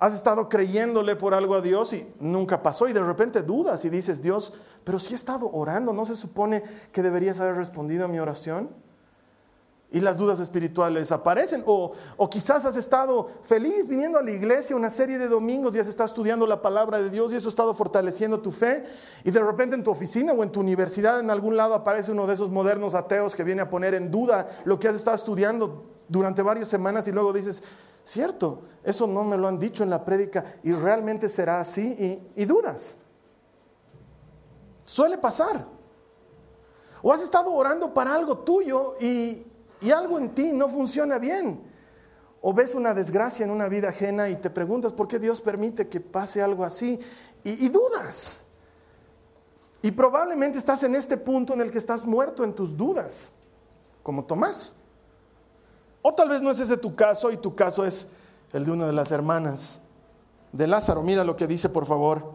Has 0.00 0.14
estado 0.14 0.48
creyéndole 0.48 1.16
por 1.16 1.34
algo 1.34 1.56
a 1.56 1.60
Dios 1.60 1.92
y 1.92 2.06
nunca 2.20 2.62
pasó 2.62 2.88
y 2.88 2.92
de 2.92 3.02
repente 3.02 3.42
dudas 3.42 3.84
y 3.84 3.90
dices, 3.90 4.22
Dios, 4.22 4.54
pero 4.84 5.00
si 5.00 5.12
he 5.12 5.16
estado 5.16 5.50
orando, 5.52 5.92
¿no 5.92 6.04
se 6.04 6.14
supone 6.14 6.62
que 6.92 7.02
deberías 7.02 7.40
haber 7.40 7.56
respondido 7.56 8.04
a 8.04 8.08
mi 8.08 8.20
oración? 8.20 8.70
Y 9.90 10.00
las 10.00 10.18
dudas 10.18 10.38
espirituales 10.38 11.10
aparecen. 11.10 11.64
O, 11.66 11.92
o, 12.16 12.30
quizás 12.30 12.64
has 12.66 12.76
estado 12.76 13.28
feliz 13.42 13.88
viniendo 13.88 14.18
a 14.18 14.22
la 14.22 14.30
iglesia 14.30 14.76
una 14.76 14.90
serie 14.90 15.18
de 15.18 15.28
domingos 15.28 15.74
y 15.74 15.78
has 15.78 15.88
estado 15.88 16.06
estudiando 16.06 16.46
la 16.46 16.60
palabra 16.60 17.00
de 17.00 17.08
Dios 17.08 17.32
y 17.32 17.36
eso 17.36 17.48
ha 17.48 17.50
estado 17.50 17.74
fortaleciendo 17.74 18.40
tu 18.40 18.52
fe. 18.52 18.84
Y 19.24 19.30
de 19.30 19.40
repente 19.40 19.74
en 19.74 19.82
tu 19.82 19.90
oficina 19.90 20.32
o 20.32 20.42
en 20.44 20.52
tu 20.52 20.60
universidad 20.60 21.18
en 21.18 21.30
algún 21.30 21.56
lado 21.56 21.74
aparece 21.74 22.12
uno 22.12 22.26
de 22.26 22.34
esos 22.34 22.50
modernos 22.50 22.94
ateos 22.94 23.34
que 23.34 23.44
viene 23.44 23.62
a 23.62 23.70
poner 23.70 23.94
en 23.94 24.10
duda 24.10 24.46
lo 24.64 24.78
que 24.78 24.88
has 24.88 24.94
estado 24.94 25.16
estudiando 25.16 25.86
durante 26.06 26.42
varias 26.42 26.68
semanas 26.68 27.08
y 27.08 27.12
luego 27.12 27.32
dices, 27.32 27.62
Cierto, 28.08 28.62
eso 28.82 29.06
no 29.06 29.22
me 29.22 29.36
lo 29.36 29.48
han 29.48 29.58
dicho 29.58 29.82
en 29.82 29.90
la 29.90 30.02
prédica 30.02 30.54
y 30.62 30.72
realmente 30.72 31.28
será 31.28 31.60
así 31.60 32.24
y, 32.34 32.44
dudas. 32.46 32.96
Suele 34.86 35.18
pasar. 35.18 35.66
O 37.02 37.12
has 37.12 37.20
estado 37.20 37.52
orando 37.52 37.92
para 37.92 38.14
algo 38.14 38.38
tuyo 38.38 38.94
y, 38.98 39.46
y 39.82 39.90
algo 39.90 40.16
en 40.16 40.34
ti 40.34 40.54
no 40.54 40.70
funciona 40.70 41.18
bien. 41.18 41.62
O 42.40 42.54
ves 42.54 42.74
una 42.74 42.94
desgracia 42.94 43.44
en 43.44 43.50
una 43.50 43.68
vida 43.68 43.90
ajena 43.90 44.30
y 44.30 44.36
te 44.36 44.48
preguntas 44.48 44.94
por 44.94 45.06
qué 45.06 45.18
Dios 45.18 45.42
permite 45.42 45.90
que 45.90 46.00
pase 46.00 46.40
algo 46.40 46.64
así 46.64 46.98
y, 47.44 47.66
y 47.66 47.68
dudas. 47.68 48.46
Y 49.82 49.90
probablemente 49.90 50.56
estás 50.56 50.82
en 50.82 50.94
este 50.94 51.18
punto 51.18 51.52
en 51.52 51.60
el 51.60 51.70
que 51.70 51.76
estás 51.76 52.06
muerto 52.06 52.42
en 52.42 52.54
tus 52.54 52.74
dudas, 52.74 53.32
como 54.02 54.24
Tomás. 54.24 54.77
O 56.08 56.14
tal 56.14 56.30
vez 56.30 56.40
no 56.40 56.50
es 56.50 56.58
ese 56.58 56.78
tu 56.78 56.96
caso 56.96 57.30
y 57.30 57.36
tu 57.36 57.54
caso 57.54 57.84
es 57.84 58.08
el 58.54 58.64
de 58.64 58.70
una 58.70 58.86
de 58.86 58.94
las 58.94 59.12
hermanas 59.12 59.82
de 60.52 60.66
Lázaro. 60.66 61.02
Mira 61.02 61.22
lo 61.22 61.36
que 61.36 61.46
dice, 61.46 61.68
por 61.68 61.84
favor, 61.84 62.32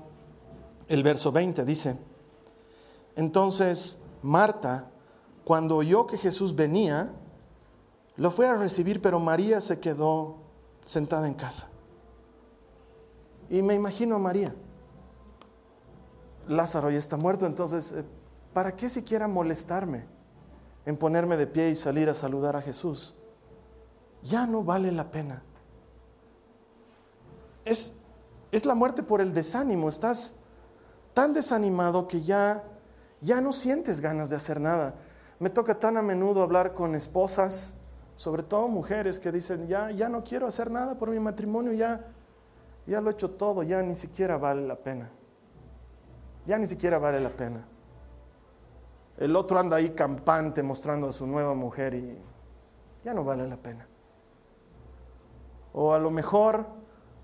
el 0.88 1.02
verso 1.02 1.32
20. 1.32 1.66
Dice, 1.66 1.98
entonces 3.16 3.98
Marta, 4.22 4.92
cuando 5.44 5.76
oyó 5.76 6.06
que 6.06 6.20
Jesús 6.20 6.56
venía, 6.56 7.14
lo 8.16 8.30
fue 8.30 8.46
a 8.46 8.54
recibir, 8.54 9.02
pero 9.02 9.20
María 9.20 9.60
se 9.60 9.80
quedó 9.80 10.36
sentada 10.86 11.26
en 11.26 11.34
casa. 11.34 11.68
Y 13.50 13.64
me 13.64 13.74
imagino 13.74 14.18
a 14.18 14.20
María. 14.20 14.54
Lázaro 16.48 16.92
ya 16.92 17.00
está 17.00 17.18
muerto, 17.18 17.48
entonces, 17.48 17.92
eh, 17.92 18.06
¿para 18.54 18.76
qué 18.76 18.88
siquiera 18.88 19.28
molestarme 19.28 20.06
en 20.86 20.96
ponerme 20.96 21.38
de 21.38 21.48
pie 21.48 21.72
y 21.72 21.76
salir 21.76 22.08
a 22.08 22.14
saludar 22.14 22.56
a 22.56 22.62
Jesús? 22.62 23.16
Ya 24.24 24.48
no 24.48 24.64
vale 24.64 24.92
la 24.92 25.12
pena. 25.12 25.44
Es, 27.66 27.94
es 28.52 28.66
la 28.66 28.76
muerte 28.76 29.04
por 29.04 29.22
el 29.22 29.34
desánimo. 29.34 29.90
Estás 29.90 30.36
tan 31.14 31.34
desanimado 31.34 32.08
que 32.08 32.22
ya, 32.22 32.64
ya 33.22 33.40
no 33.42 33.54
sientes 33.54 34.00
ganas 34.00 34.30
de 34.30 34.36
hacer 34.36 34.60
nada. 34.60 34.96
Me 35.40 35.50
toca 35.50 35.78
tan 35.78 35.98
a 35.98 36.02
menudo 36.02 36.42
hablar 36.42 36.74
con 36.74 36.96
esposas, 36.96 37.76
sobre 38.16 38.44
todo 38.44 38.68
mujeres 38.68 39.20
que 39.20 39.32
dicen, 39.32 39.68
ya, 39.68 39.92
ya 39.92 40.10
no 40.10 40.24
quiero 40.24 40.48
hacer 40.48 40.72
nada 40.72 40.98
por 40.98 41.10
mi 41.10 41.20
matrimonio, 41.20 41.74
ya, 41.74 42.06
ya 42.88 43.02
lo 43.02 43.10
he 43.10 43.14
hecho 43.14 43.32
todo, 43.32 43.64
ya 43.64 43.82
ni 43.82 43.96
siquiera 43.96 44.38
vale 44.38 44.66
la 44.66 44.76
pena 44.76 45.12
ya 46.46 46.58
ni 46.58 46.68
siquiera 46.68 46.98
vale 47.00 47.20
la 47.20 47.30
pena. 47.30 47.66
El 49.18 49.36
otro 49.36 49.60
anda 49.60 49.78
ahí 49.78 49.92
campante 49.92 50.64
mostrando 50.64 51.08
a 51.08 51.14
su 51.14 51.28
nueva 51.28 51.54
mujer 51.54 51.94
y 51.94 52.18
ya 53.04 53.14
no 53.14 53.24
vale 53.24 53.48
la 53.48 53.58
pena. 53.58 53.88
O 55.74 55.94
a 55.94 56.00
lo 56.00 56.12
mejor 56.12 56.66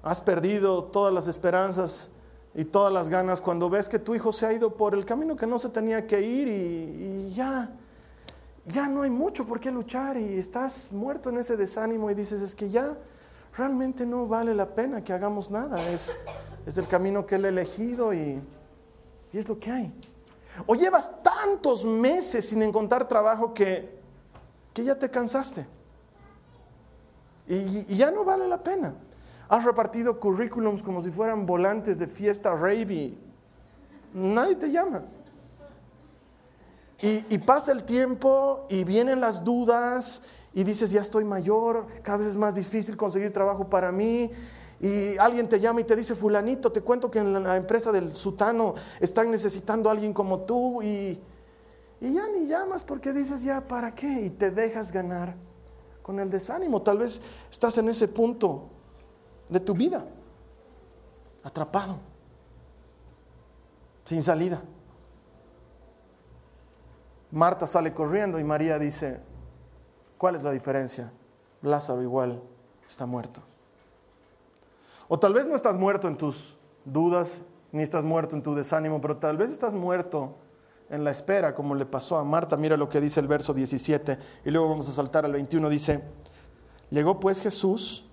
has 0.03 0.21
perdido 0.21 0.83
todas 0.85 1.13
las 1.13 1.27
esperanzas 1.27 2.09
y 2.55 2.65
todas 2.65 2.91
las 2.91 3.09
ganas 3.09 3.41
cuando 3.41 3.69
ves 3.69 3.87
que 3.87 3.99
tu 3.99 4.15
hijo 4.15 4.31
se 4.33 4.45
ha 4.45 4.53
ido 4.53 4.75
por 4.75 4.93
el 4.93 5.05
camino 5.05 5.35
que 5.35 5.45
no 5.45 5.59
se 5.59 5.69
tenía 5.69 6.07
que 6.07 6.21
ir 6.21 6.47
y, 6.47 7.31
ya, 7.31 7.69
ya 8.65 8.87
no 8.87 9.03
hay 9.03 9.09
mucho 9.09 9.45
por 9.45 9.59
qué 9.59 9.71
luchar 9.71 10.17
y 10.17 10.37
estás 10.37 10.91
muerto 10.91 11.29
en 11.29 11.37
ese 11.37 11.55
desánimo 11.55 12.09
y 12.09 12.15
dices, 12.15 12.41
es 12.41 12.55
que 12.55 12.69
ya 12.69 12.97
realmente 13.55 14.05
no 14.05 14.27
vale 14.27 14.55
la 14.55 14.73
pena 14.73 15.03
que 15.03 15.13
hagamos 15.13 15.51
nada, 15.51 15.89
es, 15.91 16.17
es 16.65 16.77
el 16.77 16.87
camino 16.87 17.25
que 17.25 17.35
él 17.35 17.45
ha 17.45 17.49
elegido 17.49 18.13
y 18.13 18.41
y 19.31 19.37
es 19.37 19.47
lo 19.47 19.59
que 19.59 19.71
hay. 19.71 19.93
O 20.65 20.75
llevas 20.75 21.21
tantos 21.21 21.85
meses 21.85 22.49
sin 22.49 22.61
encontrar 22.61 23.07
trabajo 23.07 23.53
que, 23.53 23.99
que 24.73 24.83
ya 24.83 24.97
te 24.97 25.09
cansaste. 25.09 25.65
Y, 27.49 27.95
ya 27.95 28.11
no 28.11 28.23
vale 28.23 28.47
la 28.47 28.63
pena. 28.63 28.93
Has 29.49 29.63
repartido 29.63 30.19
currículums 30.19 30.83
como 30.83 31.01
si 31.01 31.09
fueran 31.09 31.47
volantes 31.47 31.97
de 31.97 32.05
fiesta 32.05 32.53
rave 32.53 32.93
y 32.93 33.17
nadie 34.13 34.55
te 34.55 34.71
llama. 34.71 35.01
Y, 37.01 37.25
y, 37.27 37.37
pasa 37.39 37.71
el 37.71 37.83
tiempo 37.83 38.67
y 38.69 38.83
vienen 38.83 39.19
las 39.19 39.43
dudas 39.43 40.21
y 40.53 40.63
dices, 40.63 40.91
ya 40.91 41.01
estoy 41.01 41.23
mayor, 41.23 41.87
cada 42.03 42.19
vez 42.19 42.27
es 42.27 42.35
más 42.35 42.53
difícil 42.53 42.95
conseguir 42.95 43.33
trabajo 43.33 43.67
para 43.67 43.91
mí 43.91 44.29
y 44.79 45.17
alguien 45.17 45.49
te 45.49 45.59
llama 45.59 45.81
y 45.81 45.85
te 45.85 45.95
dice, 45.95 46.15
fulanito, 46.15 46.71
te 46.71 46.81
cuento 46.81 47.09
que 47.09 47.19
en 47.19 47.41
la 47.43 47.57
empresa 47.57 47.91
del 47.91 48.13
sutano 48.13 48.75
están 48.99 49.31
necesitando 49.31 49.89
a 49.89 49.93
alguien 49.93 50.13
como 50.13 50.41
tú 50.41 50.83
y, 50.83 51.19
y 51.99 52.13
ya 52.13 52.27
ni 52.27 52.45
llamas 52.47 52.83
porque 52.83 53.11
dices, 53.11 53.41
ya, 53.41 53.67
¿para 53.67 53.95
qué? 53.95 54.21
Y 54.21 54.29
te 54.29 54.51
dejas 54.51 54.91
ganar 54.91 55.48
con 56.09 56.19
el 56.19 56.31
desánimo. 56.31 56.81
Tal 56.81 56.97
vez 56.97 57.21
estás 57.51 57.77
en 57.77 57.87
ese 57.87 58.07
punto 58.07 58.63
de 59.47 59.59
tu 59.59 59.75
vida, 59.75 60.03
atrapado, 61.43 61.99
sin 64.05 64.23
salida. 64.23 64.59
Marta 67.29 67.67
sale 67.67 67.93
corriendo 67.93 68.39
y 68.39 68.43
María 68.43 68.79
dice, 68.79 69.19
¿cuál 70.17 70.33
es 70.33 70.41
la 70.41 70.49
diferencia? 70.49 71.11
Lázaro 71.61 72.01
igual 72.01 72.41
está 72.89 73.05
muerto. 73.05 73.41
O 75.09 75.19
tal 75.19 75.35
vez 75.35 75.45
no 75.45 75.55
estás 75.55 75.77
muerto 75.77 76.07
en 76.07 76.17
tus 76.17 76.57
dudas, 76.85 77.43
ni 77.71 77.83
estás 77.83 78.03
muerto 78.03 78.35
en 78.35 78.41
tu 78.41 78.55
desánimo, 78.55 78.99
pero 78.99 79.17
tal 79.17 79.37
vez 79.37 79.51
estás 79.51 79.75
muerto 79.75 80.33
en 80.89 81.03
la 81.03 81.11
espera, 81.11 81.53
como 81.53 81.75
le 81.75 81.85
pasó 81.85 82.17
a 82.17 82.23
Marta. 82.23 82.57
Mira 82.57 82.75
lo 82.75 82.89
que 82.89 82.99
dice 82.99 83.19
el 83.19 83.27
verso 83.27 83.53
17, 83.53 84.17
y 84.45 84.51
luego 84.51 84.69
vamos 84.69 84.89
a 84.89 84.91
saltar 84.91 85.25
al 85.25 85.33
21. 85.33 85.69
Dice, 85.69 86.03
llegó 86.89 87.19
pues 87.19 87.41
Jesús 87.41 88.05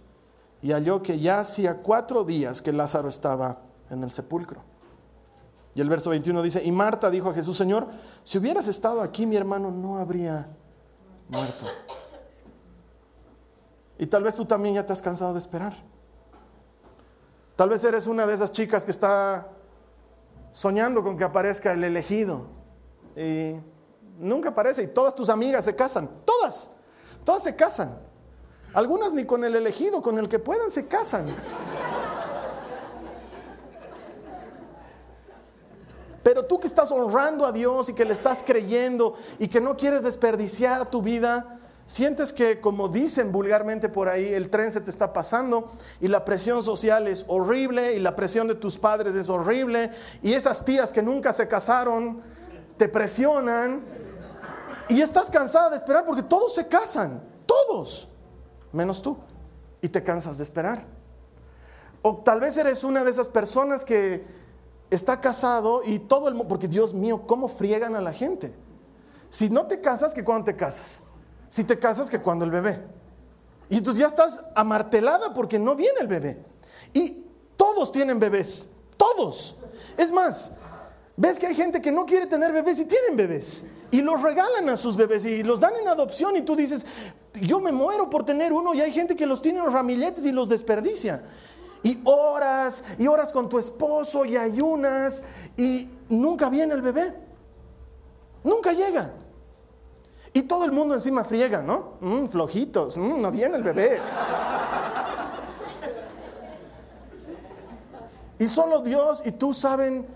y 0.63 0.73
halló 0.73 1.03
que 1.03 1.19
ya 1.19 1.41
hacía 1.41 1.77
cuatro 1.79 2.25
días 2.25 2.63
que 2.63 2.73
Lázaro 2.73 3.09
estaba 3.09 3.61
en 3.91 4.03
el 4.03 4.11
sepulcro. 4.11 4.63
Y 5.75 5.81
el 5.81 5.89
verso 5.89 6.11
21 6.11 6.43
dice, 6.43 6.63
y 6.65 6.73
Marta 6.73 7.11
dijo 7.11 7.31
a 7.31 7.35
Jesús, 7.35 7.57
Señor, 7.57 7.89
si 8.25 8.39
hubieras 8.39 8.67
estado 8.67 9.03
aquí, 9.03 9.27
mi 9.27 9.37
hermano 9.37 9.71
no 9.71 9.99
habría 9.99 10.49
muerto. 11.29 11.67
Y 13.99 14.07
tal 14.07 14.23
vez 14.23 14.35
tú 14.35 14.45
también 14.45 14.75
ya 14.75 14.87
te 14.87 14.93
has 14.93 15.03
cansado 15.03 15.35
de 15.35 15.39
esperar. 15.39 15.75
Tal 17.57 17.69
vez 17.69 17.85
eres 17.85 18.07
una 18.07 18.27
de 18.27 18.35
esas 18.35 18.53
chicas 18.53 18.85
que 18.85 18.91
está 18.91 19.49
soñando 20.53 21.03
con 21.03 21.17
que 21.17 21.25
aparezca 21.25 21.73
el 21.73 21.85
elegido 21.85 22.56
y 23.17 23.57
nunca 24.19 24.51
aparece 24.51 24.83
y 24.83 24.87
todas 24.89 25.15
tus 25.15 25.29
amigas 25.29 25.65
se 25.65 25.75
casan, 25.75 26.09
todas, 26.25 26.71
todas 27.25 27.43
se 27.43 27.57
casan. 27.57 27.99
Algunas 28.75 29.13
ni 29.13 29.25
con 29.25 29.43
el 29.43 29.57
elegido, 29.57 30.03
con 30.03 30.19
el 30.19 30.29
que 30.29 30.39
puedan 30.39 30.71
se 30.71 30.87
casan. 30.87 31.35
Pero 36.23 36.45
tú 36.45 36.61
que 36.61 36.67
estás 36.67 36.91
honrando 36.91 37.47
a 37.47 37.53
Dios 37.53 37.89
y 37.89 37.95
que 37.95 38.05
le 38.05 38.13
estás 38.13 38.43
creyendo 38.45 39.15
y 39.39 39.49
que 39.49 39.61
no 39.61 39.77
quieres 39.77 40.03
desperdiciar 40.03 40.91
tu 40.91 41.01
vida, 41.01 41.57
Sientes 41.87 42.33
que, 42.33 42.61
como 42.61 42.89
dicen 42.89 43.31
vulgarmente 43.31 43.89
por 43.89 44.09
ahí, 44.09 44.27
el 44.35 44.51
tren 44.51 44.73
se 44.73 44.81
te 44.81 44.91
está 44.91 45.13
pasando 45.13 45.71
y 46.01 46.09
la 46.09 46.25
presión 46.25 46.65
social 46.65 47.07
es 47.07 47.25
horrible 47.29 47.95
y 47.95 48.01
la 48.01 48.17
presión 48.17 48.49
de 48.49 48.57
tus 48.57 48.77
padres 48.77 49.15
es 49.15 49.29
horrible 49.29 49.93
y 50.21 50.33
esas 50.33 50.65
tías 50.65 50.93
que 50.93 51.01
nunca 51.01 51.33
se 51.33 51.47
casaron 51.47 52.23
te 52.77 52.89
presionan 52.89 53.83
y 54.89 55.01
estás 55.01 55.31
cansada 55.31 55.71
de 55.71 55.77
esperar 55.77 56.05
porque 56.05 56.23
todos 56.23 56.55
se 56.55 56.67
casan, 56.69 57.23
todos, 57.47 58.09
menos 58.73 59.03
tú, 59.03 59.17
y 59.81 59.89
te 59.89 60.03
cansas 60.03 60.39
de 60.39 60.45
esperar. 60.45 60.85
O 62.03 62.19
tal 62.19 62.41
vez 62.41 62.57
eres 62.57 62.85
una 62.85 63.03
de 63.05 63.11
esas 63.11 63.29
personas 63.29 63.85
que 63.85 64.25
está 64.91 65.21
casado 65.21 65.83
y 65.85 65.99
todo 65.99 66.29
el 66.29 66.35
mundo, 66.35 66.49
porque 66.49 66.69
Dios 66.69 66.95
mío, 66.95 67.27
¿cómo 67.27 67.49
friegan 67.49 67.97
a 67.97 68.01
la 68.01 68.13
gente? 68.13 68.55
Si 69.31 69.51
no 69.51 69.67
te 69.67 69.81
casas, 69.81 70.15
¿que 70.15 70.23
cuando 70.23 70.45
te 70.45 70.57
casas? 70.57 71.03
si 71.57 71.65
te 71.65 71.79
casas 71.79 72.11
que 72.11 72.21
cuando 72.21 72.45
el 72.45 72.51
bebé. 72.51 72.83
Y 73.71 73.79
entonces 73.79 74.01
ya 74.01 74.09
estás 74.09 74.45
amartelada 74.55 75.33
porque 75.33 75.59
no 75.59 75.75
viene 75.75 76.01
el 76.01 76.07
bebé. 76.07 76.45
Y 76.93 77.25
todos 77.57 77.91
tienen 77.91 78.19
bebés, 78.19 78.69
todos. 78.97 79.57
Es 79.97 80.13
más, 80.13 80.53
ves 81.17 81.39
que 81.39 81.47
hay 81.47 81.55
gente 81.55 81.81
que 81.81 81.91
no 81.91 82.05
quiere 82.05 82.27
tener 82.27 82.53
bebés 82.53 82.79
y 82.79 82.85
tienen 82.85 83.17
bebés. 83.17 83.65
Y 83.91 84.03
los 84.03 84.23
regalan 84.23 84.69
a 84.69 84.77
sus 84.77 84.97
bebés 84.97 85.25
y 85.25 85.43
los 85.43 85.61
dan 85.61 85.75
en 85.77 85.89
adopción 85.89 86.37
y 86.37 86.43
tú 86.43 86.57
dices, 86.57 86.85
yo 87.35 87.61
me 87.61 87.73
muero 87.73 88.11
por 88.11 88.25
tener 88.25 88.53
uno 88.53 88.75
y 88.75 88.81
hay 88.81 88.93
gente 88.93 89.17
que 89.17 89.27
los 89.27 89.41
tiene 89.41 89.59
en 89.59 89.65
los 89.65 89.75
ramilletes 89.75 90.25
y 90.27 90.33
los 90.33 90.49
desperdicia. 90.49 91.23
Y 91.83 92.01
horas 92.05 92.83
y 92.99 93.07
horas 93.07 93.33
con 93.33 93.49
tu 93.49 93.59
esposo 93.59 94.25
y 94.25 94.37
ayunas 94.37 95.23
y 95.57 95.89
nunca 96.09 96.49
viene 96.49 96.75
el 96.75 96.83
bebé. 96.83 97.15
Nunca 98.43 98.73
llega. 98.73 99.13
Y 100.33 100.43
todo 100.43 100.65
el 100.65 100.73
mundo 100.73 100.95
encima 100.95 101.25
friega, 101.25 101.63
¿no? 101.63 101.95
Mm, 102.01 102.27
flojitos, 102.27 102.99
mm, 102.99 103.23
no 103.23 103.31
viene 103.31 103.57
el 103.57 103.63
bebé. 103.63 104.01
Y 108.39 108.49
solo 108.49 108.81
Dios 108.81 109.23
y 109.25 109.33
tú 109.33 109.55
saben 109.55 110.07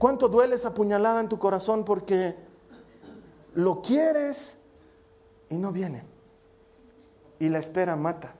cuánto 0.00 0.30
duele 0.30 0.54
esa 0.54 0.72
puñalada 0.72 1.20
en 1.20 1.28
tu 1.28 1.38
corazón 1.38 1.84
porque 1.84 2.34
lo 3.52 3.82
quieres 3.82 4.58
y 5.50 5.58
no 5.58 5.72
viene. 5.72 6.04
Y 7.38 7.50
la 7.50 7.58
espera 7.58 7.96
mata. 7.96 8.34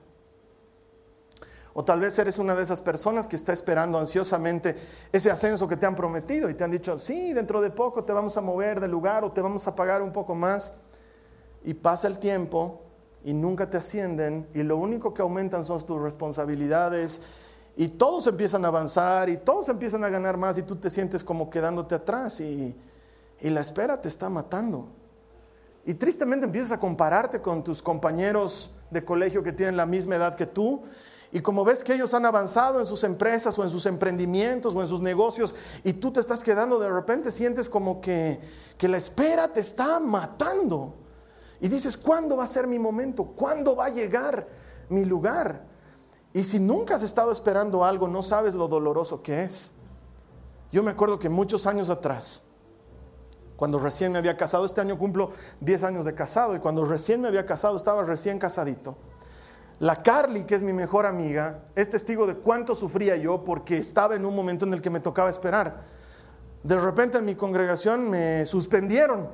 O 1.73 1.85
tal 1.85 1.99
vez 1.99 2.17
eres 2.17 2.39
una 2.39 2.55
de 2.55 2.63
esas 2.63 2.81
personas 2.81 3.27
que 3.27 3.35
está 3.35 3.53
esperando 3.53 3.99
ansiosamente 3.99 4.75
ese 5.11 5.29
ascenso 5.29 5.67
que 5.67 5.77
te 5.77 5.85
han 5.85 5.95
prometido 5.95 6.49
y 6.49 6.55
te 6.55 6.63
han 6.63 6.71
dicho, 6.71 6.97
sí, 6.97 7.31
dentro 7.31 7.61
de 7.61 7.69
poco 7.69 8.03
te 8.03 8.11
vamos 8.11 8.35
a 8.37 8.41
mover 8.41 8.79
de 8.79 8.87
lugar 8.87 9.23
o 9.23 9.31
te 9.31 9.41
vamos 9.41 9.67
a 9.67 9.75
pagar 9.75 10.01
un 10.01 10.11
poco 10.11 10.33
más. 10.33 10.73
Y 11.63 11.75
pasa 11.75 12.07
el 12.07 12.17
tiempo 12.17 12.81
y 13.23 13.35
nunca 13.35 13.69
te 13.69 13.77
ascienden 13.77 14.47
y 14.55 14.63
lo 14.63 14.77
único 14.77 15.13
que 15.13 15.21
aumentan 15.21 15.63
son 15.63 15.85
tus 15.85 16.01
responsabilidades 16.01 17.21
y 17.75 17.87
todos 17.87 18.27
empiezan 18.27 18.65
a 18.65 18.69
avanzar 18.69 19.29
y 19.29 19.37
todos 19.37 19.69
empiezan 19.69 20.03
a 20.03 20.09
ganar 20.09 20.37
más 20.37 20.57
y 20.57 20.63
tú 20.63 20.75
te 20.75 20.89
sientes 20.89 21.23
como 21.23 21.49
quedándote 21.49 21.95
atrás 21.95 22.39
y, 22.41 22.75
y 23.39 23.49
la 23.49 23.61
espera 23.61 23.99
te 23.99 24.07
está 24.07 24.29
matando. 24.29 24.87
Y 25.85 25.93
tristemente 25.95 26.45
empiezas 26.45 26.73
a 26.73 26.79
compararte 26.79 27.41
con 27.41 27.63
tus 27.63 27.81
compañeros 27.81 28.71
de 28.91 29.03
colegio 29.03 29.41
que 29.41 29.51
tienen 29.51 29.77
la 29.77 29.85
misma 29.85 30.15
edad 30.15 30.35
que 30.35 30.45
tú 30.45 30.83
y 31.31 31.39
como 31.39 31.63
ves 31.63 31.83
que 31.83 31.93
ellos 31.93 32.13
han 32.13 32.25
avanzado 32.25 32.79
en 32.79 32.85
sus 32.85 33.03
empresas 33.05 33.57
o 33.57 33.63
en 33.63 33.69
sus 33.69 33.85
emprendimientos 33.85 34.75
o 34.75 34.81
en 34.81 34.87
sus 34.87 34.99
negocios 34.99 35.55
y 35.83 35.93
tú 35.93 36.11
te 36.11 36.19
estás 36.19 36.43
quedando, 36.43 36.77
de 36.77 36.89
repente 36.89 37.31
sientes 37.31 37.69
como 37.69 38.01
que, 38.01 38.39
que 38.77 38.89
la 38.89 38.97
espera 38.97 39.47
te 39.47 39.61
está 39.61 39.99
matando. 39.99 40.93
Y 41.61 41.69
dices, 41.69 41.95
¿cuándo 41.95 42.37
va 42.37 42.43
a 42.43 42.47
ser 42.47 42.67
mi 42.67 42.79
momento? 42.79 43.23
¿Cuándo 43.23 43.75
va 43.75 43.85
a 43.85 43.89
llegar 43.89 44.47
mi 44.89 45.05
lugar? 45.05 45.70
Y 46.33 46.43
si 46.43 46.59
nunca 46.59 46.95
has 46.95 47.03
estado 47.03 47.31
esperando 47.31 47.83
algo, 47.83 48.07
no 48.07 48.23
sabes 48.23 48.53
lo 48.53 48.67
doloroso 48.67 49.21
que 49.21 49.43
es. 49.43 49.71
Yo 50.71 50.83
me 50.83 50.91
acuerdo 50.91 51.19
que 51.19 51.29
muchos 51.29 51.67
años 51.67 51.89
atrás, 51.89 52.41
cuando 53.57 53.77
recién 53.79 54.11
me 54.11 54.17
había 54.17 54.37
casado, 54.37 54.65
este 54.65 54.81
año 54.81 54.97
cumplo 54.97 55.31
10 55.59 55.83
años 55.83 56.05
de 56.05 56.15
casado, 56.15 56.55
y 56.55 56.59
cuando 56.59 56.85
recién 56.85 57.21
me 57.21 57.27
había 57.27 57.45
casado, 57.45 57.75
estaba 57.75 58.03
recién 58.03 58.39
casadito 58.39 58.95
la 59.81 60.03
Carly, 60.03 60.43
que 60.43 60.53
es 60.53 60.61
mi 60.61 60.73
mejor 60.73 61.07
amiga, 61.07 61.61
es 61.75 61.89
testigo 61.89 62.27
de 62.27 62.35
cuánto 62.35 62.75
sufría 62.75 63.15
yo 63.15 63.43
porque 63.43 63.79
estaba 63.79 64.15
en 64.15 64.25
un 64.25 64.35
momento 64.35 64.63
en 64.63 64.75
el 64.75 64.81
que 64.81 64.91
me 64.91 64.99
tocaba 64.99 65.31
esperar. 65.31 65.85
De 66.61 66.77
repente 66.77 67.17
en 67.17 67.25
mi 67.25 67.33
congregación 67.33 68.07
me 68.07 68.45
suspendieron 68.45 69.27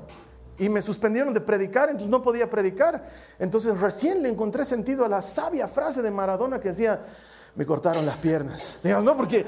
y 0.60 0.70
me 0.70 0.82
suspendieron 0.82 1.34
de 1.34 1.42
predicar, 1.42 1.90
entonces 1.90 2.10
no 2.10 2.22
podía 2.22 2.50
predicar. 2.50 3.04
Entonces 3.40 3.80
recién 3.80 4.24
le 4.24 4.30
encontré 4.30 4.66
sentido 4.66 5.06
a 5.06 5.10
la 5.10 5.22
sabia 5.22 5.68
frase 5.68 6.02
de 6.02 6.12
Maradona 6.12 6.60
que 6.60 6.70
decía, 6.70 7.00
me 7.56 7.66
cortaron 7.66 8.06
las 8.06 8.18
piernas. 8.18 8.80
Digamos, 8.84 9.04
no, 9.04 9.16
porque 9.16 9.46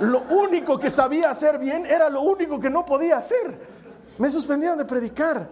lo 0.00 0.22
único 0.30 0.78
que 0.78 0.90
sabía 0.90 1.30
hacer 1.30 1.58
bien 1.58 1.86
era 1.86 2.08
lo 2.08 2.22
único 2.22 2.58
que 2.58 2.70
no 2.70 2.84
podía 2.84 3.18
hacer. 3.18 3.58
Me 4.18 4.30
suspendieron 4.30 4.78
de 4.78 4.84
predicar. 4.84 5.48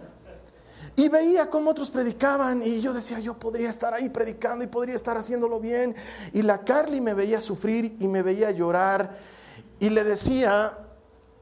Y 0.95 1.09
veía 1.09 1.49
cómo 1.49 1.71
otros 1.71 1.89
predicaban 1.89 2.61
y 2.61 2.79
yo 2.79 2.93
decía, 2.93 3.19
yo 3.19 3.33
podría 3.33 3.69
estar 3.69 3.95
ahí 3.95 4.09
predicando 4.09 4.63
y 4.63 4.67
podría 4.67 4.95
estar 4.95 5.17
haciéndolo 5.17 5.59
bien. 5.59 5.95
Y 6.33 6.43
la 6.43 6.59
Carly 6.59 7.01
me 7.01 7.15
veía 7.15 7.41
sufrir 7.41 7.95
y 7.99 8.07
me 8.07 8.21
veía 8.21 8.51
llorar 8.51 9.17
y 9.79 9.89
le 9.89 10.03
decía 10.03 10.77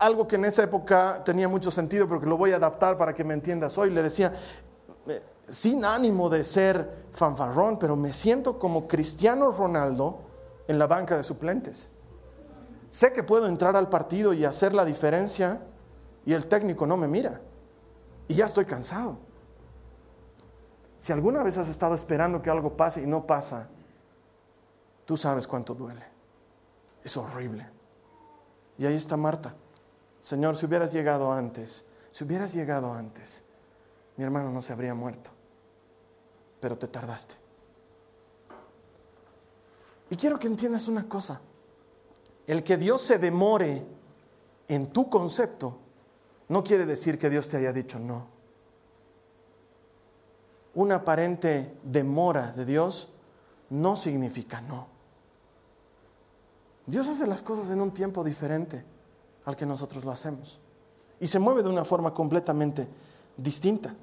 algo 0.02 0.28
que 0.28 0.36
en 0.36 0.46
esa 0.46 0.64
época 0.64 1.22
tenía 1.24 1.48
mucho 1.48 1.70
sentido, 1.70 2.08
pero 2.08 2.20
que 2.20 2.26
lo 2.26 2.36
voy 2.36 2.52
a 2.54 2.56
adaptar 2.56 2.98
para 2.98 3.14
que 3.14 3.24
me 3.24 3.36
entiendas 3.36 3.78
hoy. 3.78 3.92
Le 3.92 4.02
decía, 4.02 4.34
sin 5.48 5.86
ánimo 5.86 6.28
de 6.28 6.44
ser 6.44 7.06
fanfarrón, 7.12 7.78
pero 7.78 7.96
me 7.96 8.12
siento 8.12 8.58
como 8.58 8.88
Cristiano 8.88 9.52
Ronaldo 9.52 10.22
en 10.68 10.80
la 10.80 10.88
banca 10.88 11.16
de 11.16 11.22
suplentes. 11.22 11.92
Sé 12.90 13.14
que 13.14 13.22
puedo 13.22 13.46
entrar 13.48 13.76
al 13.76 13.90
partido 13.90 14.34
y 14.34 14.44
hacer 14.44 14.74
la 14.74 14.86
diferencia 14.86 15.62
y 16.26 16.34
el 16.34 16.48
técnico 16.48 16.88
no 16.88 16.98
me 16.98 17.08
mira. 17.08 17.40
Y 18.28 18.34
ya 18.34 18.46
estoy 18.46 18.66
cansado. 18.66 19.20
Si 20.98 21.14
alguna 21.14 21.44
vez 21.44 21.60
has 21.60 21.70
estado 21.70 21.94
esperando 21.94 22.42
que 22.42 22.50
algo 22.50 22.76
pase 22.76 23.04
y 23.04 23.08
no 23.08 23.28
pasa, 23.28 23.70
tú 25.06 25.16
sabes 25.16 25.48
cuánto 25.48 25.76
duele. 25.76 26.04
Es 27.04 27.16
horrible. 27.18 27.70
Y 28.80 28.86
ahí 28.88 28.96
está 28.96 29.16
Marta. 29.16 29.54
Señor, 30.22 30.56
si 30.56 30.66
hubieras 30.66 30.92
llegado 30.92 31.32
antes, 31.32 31.86
si 32.12 32.24
hubieras 32.24 32.54
llegado 32.54 32.94
antes, 32.94 33.44
mi 34.18 34.24
hermano 34.24 34.52
no 34.52 34.62
se 34.62 34.74
habría 34.74 34.94
muerto. 34.94 35.32
Pero 36.60 36.78
te 36.78 36.88
tardaste. 36.88 37.36
Y 40.10 40.16
quiero 40.16 40.38
que 40.38 40.48
entiendas 40.48 40.88
una 40.88 41.08
cosa. 41.08 41.42
El 42.46 42.64
que 42.64 42.78
Dios 42.78 43.02
se 43.02 43.18
demore 43.18 43.86
en 44.68 44.88
tu 44.92 45.10
concepto 45.10 45.78
no 46.50 46.64
quiere 46.64 46.86
decir 46.86 47.18
que 47.18 47.30
Dios 47.30 47.48
te 47.48 47.58
haya 47.58 47.72
dicho 47.72 47.98
no 47.98 48.42
una 50.74 50.96
aparente 50.96 51.78
demora 51.84 52.52
de 52.52 52.66
Dios 52.66 53.10
no 53.70 53.96
significa 53.96 54.62
no. 54.62 54.88
Dios 56.86 57.08
hace 57.08 57.28
las 57.28 57.42
cosas 57.42 57.70
en 57.70 57.82
un 57.82 57.92
tiempo 57.92 58.24
diferente 58.24 58.84
al 59.46 59.56
que 59.56 59.66
nosotros 59.66 60.04
lo 60.06 60.12
hacemos. 60.12 60.60
Y 61.20 61.28
se 61.28 61.40
mueve 61.40 61.64
de 61.64 61.70
una 61.70 61.86
forma 61.86 62.14
completamente 62.14 62.88
distinta. 63.38 63.96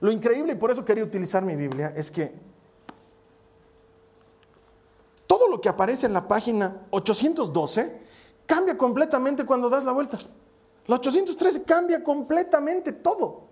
Lo 0.00 0.10
increíble, 0.10 0.52
y 0.52 0.56
por 0.56 0.70
eso 0.70 0.84
quería 0.84 1.04
utilizar 1.04 1.42
mi 1.42 1.56
Biblia, 1.56 1.92
es 1.96 2.10
que 2.10 2.32
todo 5.26 5.48
lo 5.48 5.60
que 5.60 5.68
aparece 5.68 6.06
en 6.06 6.12
la 6.12 6.26
página 6.26 6.86
812 6.90 8.00
cambia 8.46 8.78
completamente 8.78 9.44
cuando 9.44 9.68
das 9.68 9.84
la 9.84 9.92
vuelta. 9.92 10.18
La 10.86 10.96
813 10.96 11.64
cambia 11.64 12.02
completamente 12.02 12.92
todo. 12.92 13.48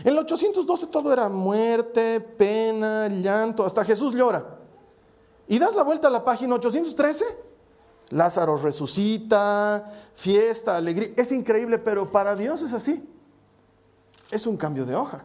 En 0.00 0.08
el 0.08 0.18
812 0.18 0.88
todo 0.88 1.12
era 1.12 1.28
muerte, 1.28 2.20
pena, 2.20 3.06
llanto, 3.08 3.64
hasta 3.64 3.84
Jesús 3.84 4.14
llora. 4.14 4.44
Y 5.46 5.58
das 5.58 5.74
la 5.74 5.82
vuelta 5.82 6.08
a 6.08 6.10
la 6.10 6.24
página 6.24 6.54
813, 6.56 7.24
Lázaro 8.10 8.56
resucita, 8.56 9.90
fiesta, 10.14 10.76
alegría. 10.76 11.10
Es 11.16 11.32
increíble, 11.32 11.78
pero 11.78 12.10
para 12.10 12.36
Dios 12.36 12.62
es 12.62 12.72
así. 12.72 13.02
Es 14.30 14.46
un 14.46 14.56
cambio 14.56 14.84
de 14.84 14.94
hoja. 14.94 15.24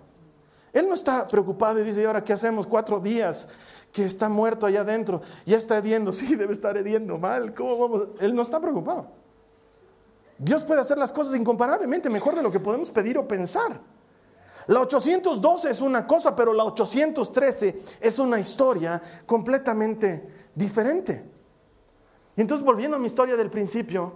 Él 0.72 0.88
no 0.88 0.94
está 0.94 1.28
preocupado 1.28 1.80
y 1.80 1.84
dice, 1.84 2.02
¿y 2.02 2.06
ahora 2.06 2.24
qué 2.24 2.34
hacemos? 2.34 2.68
Cuatro 2.68 3.00
días 3.00 3.50
que 3.92 4.06
está 4.06 4.30
muerto 4.30 4.66
allá 4.66 4.82
adentro, 4.82 5.22
ya 5.46 5.58
está 5.58 5.78
hediendo, 5.78 6.14
sí, 6.14 6.36
debe 6.36 6.54
estar 6.54 6.78
hediendo 6.78 7.18
mal, 7.18 7.54
¿cómo 7.54 7.78
vamos? 7.78 8.08
Él 8.20 8.36
no 8.36 8.44
está 8.44 8.60
preocupado. 8.60 9.08
Dios 10.38 10.64
puede 10.64 10.80
hacer 10.80 10.98
las 10.98 11.12
cosas 11.12 11.36
incomparablemente 11.36 12.10
mejor 12.10 12.36
de 12.36 12.42
lo 12.42 12.52
que 12.52 12.60
podemos 12.60 12.92
pedir 12.92 13.18
o 13.18 13.28
pensar. 13.28 13.82
La 14.68 14.82
812 14.82 15.72
es 15.72 15.82
una 15.82 16.06
cosa, 16.06 16.36
pero 16.36 16.54
la 16.54 16.64
813 16.64 17.82
es 18.00 18.20
una 18.20 18.40
historia 18.40 19.02
completamente 19.26 20.50
diferente. 20.54 21.39
Entonces 22.42 22.66
volviendo 22.66 22.96
a 22.96 23.00
mi 23.00 23.08
historia 23.08 23.36
del 23.36 23.50
principio, 23.50 24.14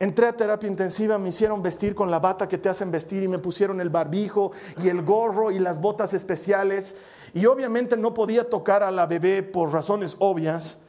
entré 0.00 0.26
a 0.26 0.36
terapia 0.36 0.68
intensiva, 0.68 1.18
me 1.18 1.28
hicieron 1.28 1.62
vestir 1.62 1.94
con 1.94 2.10
la 2.10 2.18
bata 2.18 2.48
que 2.48 2.58
te 2.58 2.68
hacen 2.68 2.90
vestir 2.90 3.22
y 3.22 3.28
me 3.28 3.38
pusieron 3.38 3.80
el 3.80 3.90
barbijo 3.90 4.50
y 4.82 4.88
el 4.88 5.02
gorro 5.02 5.52
y 5.52 5.60
las 5.60 5.80
botas 5.80 6.14
especiales. 6.14 6.96
Y 7.34 7.46
obviamente 7.46 7.96
no 7.96 8.12
podía 8.12 8.50
tocar 8.50 8.82
a 8.82 8.90
la 8.90 9.06
bebé 9.06 9.44
por 9.44 9.72
razones 9.72 10.16
obvias. 10.18 10.80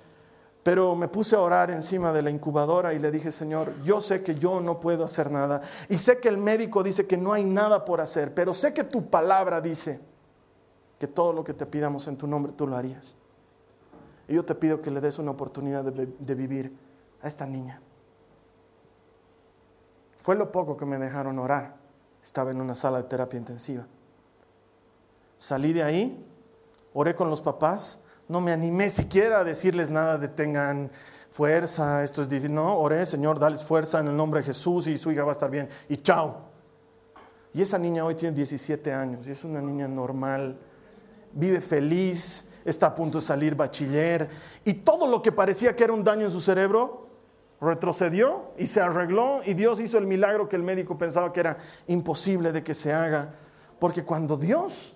Pero 0.63 0.95
me 0.95 1.07
puse 1.07 1.35
a 1.35 1.41
orar 1.41 1.69
encima 1.69 2.11
de 2.11 2.23
la 2.23 2.31
incubadora 2.31 2.93
y 2.93 2.99
le 2.99 3.11
dije, 3.11 3.31
Señor, 3.31 3.73
yo 3.83 4.01
sé 4.01 4.23
que 4.23 4.33
yo 4.33 4.59
no 4.59 4.79
puedo 4.79 5.05
hacer 5.05 5.29
nada. 5.29 5.61
Y 5.87 5.99
sé 5.99 6.19
que 6.19 6.29
el 6.29 6.37
médico 6.37 6.81
dice 6.81 7.05
que 7.05 7.15
no 7.15 7.31
hay 7.31 7.45
nada 7.45 7.85
por 7.85 8.01
hacer, 8.01 8.33
pero 8.33 8.55
sé 8.55 8.73
que 8.73 8.83
tu 8.83 9.09
palabra 9.09 9.61
dice 9.61 9.99
que 10.97 11.07
todo 11.07 11.31
lo 11.31 11.43
que 11.43 11.53
te 11.53 11.67
pidamos 11.67 12.07
en 12.07 12.17
tu 12.17 12.25
nombre 12.27 12.51
tú 12.53 12.67
lo 12.67 12.75
harías. 12.75 13.15
Y 14.29 14.35
yo 14.35 14.45
te 14.45 14.55
pido 14.55 14.81
que 14.81 14.91
le 14.91 15.01
des 15.01 15.19
una 15.19 15.31
oportunidad 15.31 15.83
de, 15.83 16.35
vivir 16.35 16.73
a 17.21 17.27
esta 17.27 17.45
niña. 17.45 17.81
Fue 20.17 20.35
lo 20.35 20.51
poco 20.51 20.77
que 20.77 20.85
me 20.85 20.97
dejaron 20.97 21.39
orar. 21.39 21.75
Estaba 22.23 22.51
en 22.51 22.61
una 22.61 22.75
sala 22.75 23.01
de 23.01 23.09
terapia 23.09 23.37
intensiva. 23.37 23.85
Salí 25.37 25.73
de 25.73 25.83
ahí, 25.83 26.25
oré 26.93 27.15
con 27.15 27.29
los 27.29 27.41
papás 27.41 27.99
no 28.29 28.41
me 28.41 28.51
animé 28.51 28.89
siquiera 28.91 29.39
a 29.39 29.43
decirles 29.43 29.89
nada 29.89 30.17
de 30.17 30.27
tengan 30.27 30.91
fuerza, 31.31 32.03
esto 32.03 32.21
es 32.21 32.29
difícil. 32.29 32.53
No, 32.53 32.77
oré, 32.77 33.05
Señor, 33.07 33.39
dales 33.39 33.63
fuerza 33.63 33.99
en 33.99 34.07
el 34.07 34.15
nombre 34.15 34.41
de 34.41 34.45
Jesús 34.45 34.85
y 34.87 34.97
su 34.99 35.11
hija 35.11 35.23
va 35.23 35.31
a 35.31 35.33
estar 35.33 35.49
bien. 35.49 35.67
Y 35.89 35.97
chao. 35.97 36.37
Y 37.53 37.63
esa 37.63 37.79
niña 37.79 38.05
hoy 38.05 38.13
tiene 38.13 38.35
17 38.35 38.93
años 38.93 39.25
y 39.25 39.31
es 39.31 39.43
una 39.43 39.59
niña 39.59 39.87
normal, 39.87 40.59
vive 41.33 41.59
feliz, 41.59 42.45
está 42.69 42.87
a 42.87 42.95
punto 42.95 43.19
de 43.19 43.25
salir 43.25 43.55
bachiller 43.55 44.29
y 44.63 44.73
todo 44.73 45.07
lo 45.07 45.21
que 45.21 45.31
parecía 45.31 45.75
que 45.75 45.83
era 45.83 45.93
un 45.93 46.03
daño 46.03 46.25
en 46.25 46.31
su 46.31 46.41
cerebro 46.41 47.07
retrocedió 47.61 48.51
y 48.57 48.65
se 48.65 48.81
arregló 48.81 49.41
y 49.45 49.53
Dios 49.53 49.79
hizo 49.79 49.97
el 49.97 50.07
milagro 50.07 50.47
que 50.47 50.55
el 50.55 50.63
médico 50.63 50.97
pensaba 50.97 51.33
que 51.33 51.41
era 51.41 51.57
imposible 51.87 52.51
de 52.51 52.63
que 52.63 52.73
se 52.73 52.93
haga. 52.93 53.35
Porque 53.79 54.03
cuando 54.03 54.37
Dios 54.37 54.95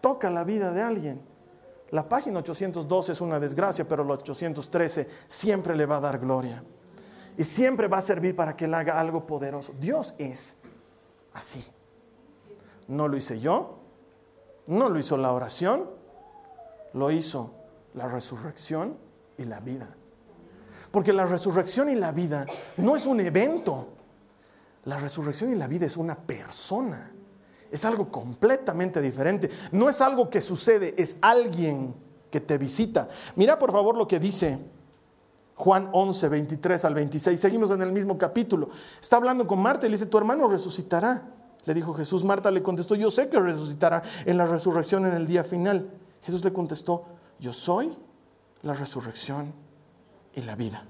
toca 0.00 0.30
la 0.30 0.44
vida 0.44 0.70
de 0.72 0.82
alguien, 0.82 1.22
la 1.90 2.08
página 2.08 2.40
812 2.40 3.12
es 3.12 3.20
una 3.20 3.38
desgracia, 3.38 3.86
pero 3.86 4.04
la 4.04 4.14
813 4.14 5.08
siempre 5.26 5.76
le 5.76 5.86
va 5.86 5.98
a 5.98 6.00
dar 6.00 6.18
gloria. 6.18 6.64
Y 7.36 7.44
siempre 7.44 7.88
va 7.88 7.98
a 7.98 8.02
servir 8.02 8.36
para 8.36 8.56
que 8.56 8.66
él 8.66 8.74
haga 8.74 8.98
algo 8.98 9.26
poderoso. 9.26 9.72
Dios 9.78 10.14
es 10.18 10.56
así. 11.32 11.64
No 12.88 13.08
lo 13.08 13.16
hice 13.16 13.40
yo, 13.40 13.78
no 14.66 14.88
lo 14.88 14.98
hizo 14.98 15.16
la 15.16 15.32
oración, 15.32 15.88
lo 16.94 17.10
hizo 17.10 17.54
la 17.94 18.08
resurrección 18.08 18.96
y 19.38 19.44
la 19.44 19.60
vida. 19.60 19.88
Porque 20.90 21.12
la 21.12 21.24
resurrección 21.24 21.88
y 21.88 21.94
la 21.94 22.12
vida 22.12 22.46
no 22.76 22.96
es 22.96 23.06
un 23.06 23.20
evento. 23.20 23.88
La 24.84 24.98
resurrección 24.98 25.52
y 25.52 25.56
la 25.56 25.66
vida 25.66 25.86
es 25.86 25.96
una 25.96 26.14
persona. 26.14 27.10
Es 27.70 27.84
algo 27.84 28.10
completamente 28.10 29.00
diferente. 29.00 29.50
No 29.72 29.88
es 29.88 30.00
algo 30.00 30.28
que 30.28 30.40
sucede, 30.40 30.94
es 30.98 31.16
alguien 31.22 31.94
que 32.30 32.40
te 32.40 32.58
visita. 32.58 33.08
Mira 33.36 33.58
por 33.58 33.72
favor 33.72 33.96
lo 33.96 34.06
que 34.06 34.18
dice 34.18 34.58
Juan 35.54 35.88
11, 35.92 36.28
23 36.28 36.84
al 36.84 36.94
26. 36.94 37.40
Seguimos 37.40 37.70
en 37.70 37.80
el 37.80 37.92
mismo 37.92 38.18
capítulo. 38.18 38.68
Está 39.00 39.16
hablando 39.16 39.46
con 39.46 39.60
Marta 39.60 39.86
y 39.86 39.88
le 39.88 39.94
dice, 39.94 40.06
tu 40.06 40.18
hermano 40.18 40.48
resucitará. 40.48 41.22
Le 41.64 41.74
dijo 41.74 41.94
Jesús. 41.94 42.24
Marta 42.24 42.50
le 42.50 42.62
contestó, 42.62 42.94
yo 42.94 43.10
sé 43.10 43.28
que 43.28 43.38
resucitará 43.38 44.02
en 44.26 44.36
la 44.36 44.46
resurrección 44.46 45.06
en 45.06 45.14
el 45.14 45.26
día 45.26 45.44
final. 45.44 45.88
Jesús 46.22 46.44
le 46.44 46.52
contestó, 46.52 47.04
yo 47.38 47.52
soy 47.52 47.92
la 48.62 48.74
resurrección 48.74 49.52
y 50.34 50.42
la 50.42 50.54
vida. 50.54 50.84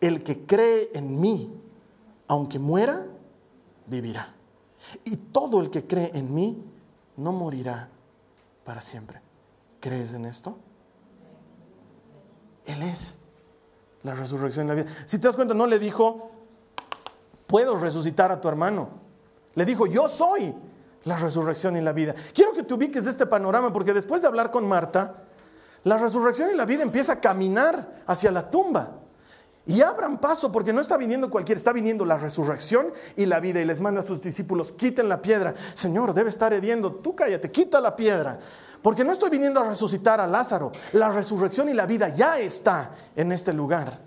El 0.00 0.22
que 0.22 0.44
cree 0.46 0.90
en 0.94 1.20
mí, 1.20 1.52
aunque 2.28 2.58
muera, 2.58 3.06
vivirá. 3.86 4.34
Y 5.04 5.16
todo 5.16 5.60
el 5.60 5.70
que 5.70 5.86
cree 5.86 6.10
en 6.14 6.32
mí, 6.34 6.62
no 7.16 7.32
morirá 7.32 7.88
para 8.64 8.80
siempre. 8.80 9.20
¿Crees 9.80 10.14
en 10.14 10.24
esto? 10.24 10.56
Él 12.66 12.82
es 12.82 13.18
la 14.02 14.14
resurrección 14.14 14.66
y 14.66 14.68
la 14.68 14.74
vida. 14.74 14.86
Si 15.06 15.18
te 15.18 15.26
das 15.26 15.36
cuenta, 15.36 15.54
no 15.54 15.66
le 15.66 15.78
dijo, 15.78 16.30
puedo 17.46 17.76
resucitar 17.76 18.30
a 18.30 18.40
tu 18.40 18.48
hermano. 18.48 18.88
Le 19.54 19.64
dijo, 19.64 19.86
yo 19.86 20.08
soy 20.08 20.54
la 21.04 21.16
resurrección 21.16 21.76
y 21.76 21.80
la 21.80 21.92
vida. 21.92 22.14
Quiero 22.34 22.52
que 22.52 22.62
te 22.62 22.74
ubiques 22.74 23.04
de 23.04 23.10
este 23.10 23.26
panorama 23.26 23.72
porque 23.72 23.92
después 23.92 24.22
de 24.22 24.28
hablar 24.28 24.50
con 24.50 24.66
Marta, 24.68 25.24
la 25.84 25.96
resurrección 25.96 26.50
y 26.50 26.56
la 26.56 26.66
vida 26.66 26.82
empieza 26.82 27.14
a 27.14 27.20
caminar 27.20 28.02
hacia 28.06 28.30
la 28.30 28.50
tumba. 28.50 28.96
Y 29.66 29.82
abran 29.82 30.18
paso 30.18 30.50
porque 30.50 30.72
no 30.72 30.80
está 30.80 30.96
viniendo 30.96 31.30
cualquiera, 31.30 31.58
está 31.58 31.72
viniendo 31.72 32.04
la 32.04 32.16
resurrección 32.16 32.92
y 33.16 33.26
la 33.26 33.40
vida. 33.40 33.60
Y 33.60 33.64
les 33.64 33.80
manda 33.80 34.00
a 34.00 34.02
sus 34.02 34.20
discípulos, 34.20 34.72
quiten 34.72 35.08
la 35.08 35.22
piedra. 35.22 35.54
Señor, 35.74 36.12
debe 36.12 36.30
estar 36.30 36.52
hediendo, 36.52 36.94
tú 36.94 37.14
cállate, 37.14 37.50
quita 37.50 37.80
la 37.80 37.94
piedra. 37.94 38.38
Porque 38.82 39.04
no 39.04 39.12
estoy 39.12 39.30
viniendo 39.30 39.60
a 39.60 39.68
resucitar 39.68 40.20
a 40.20 40.26
Lázaro. 40.26 40.72
La 40.92 41.10
resurrección 41.10 41.68
y 41.68 41.74
la 41.74 41.86
vida 41.86 42.08
ya 42.08 42.38
está 42.38 42.94
en 43.14 43.32
este 43.32 43.52
lugar. 43.52 44.00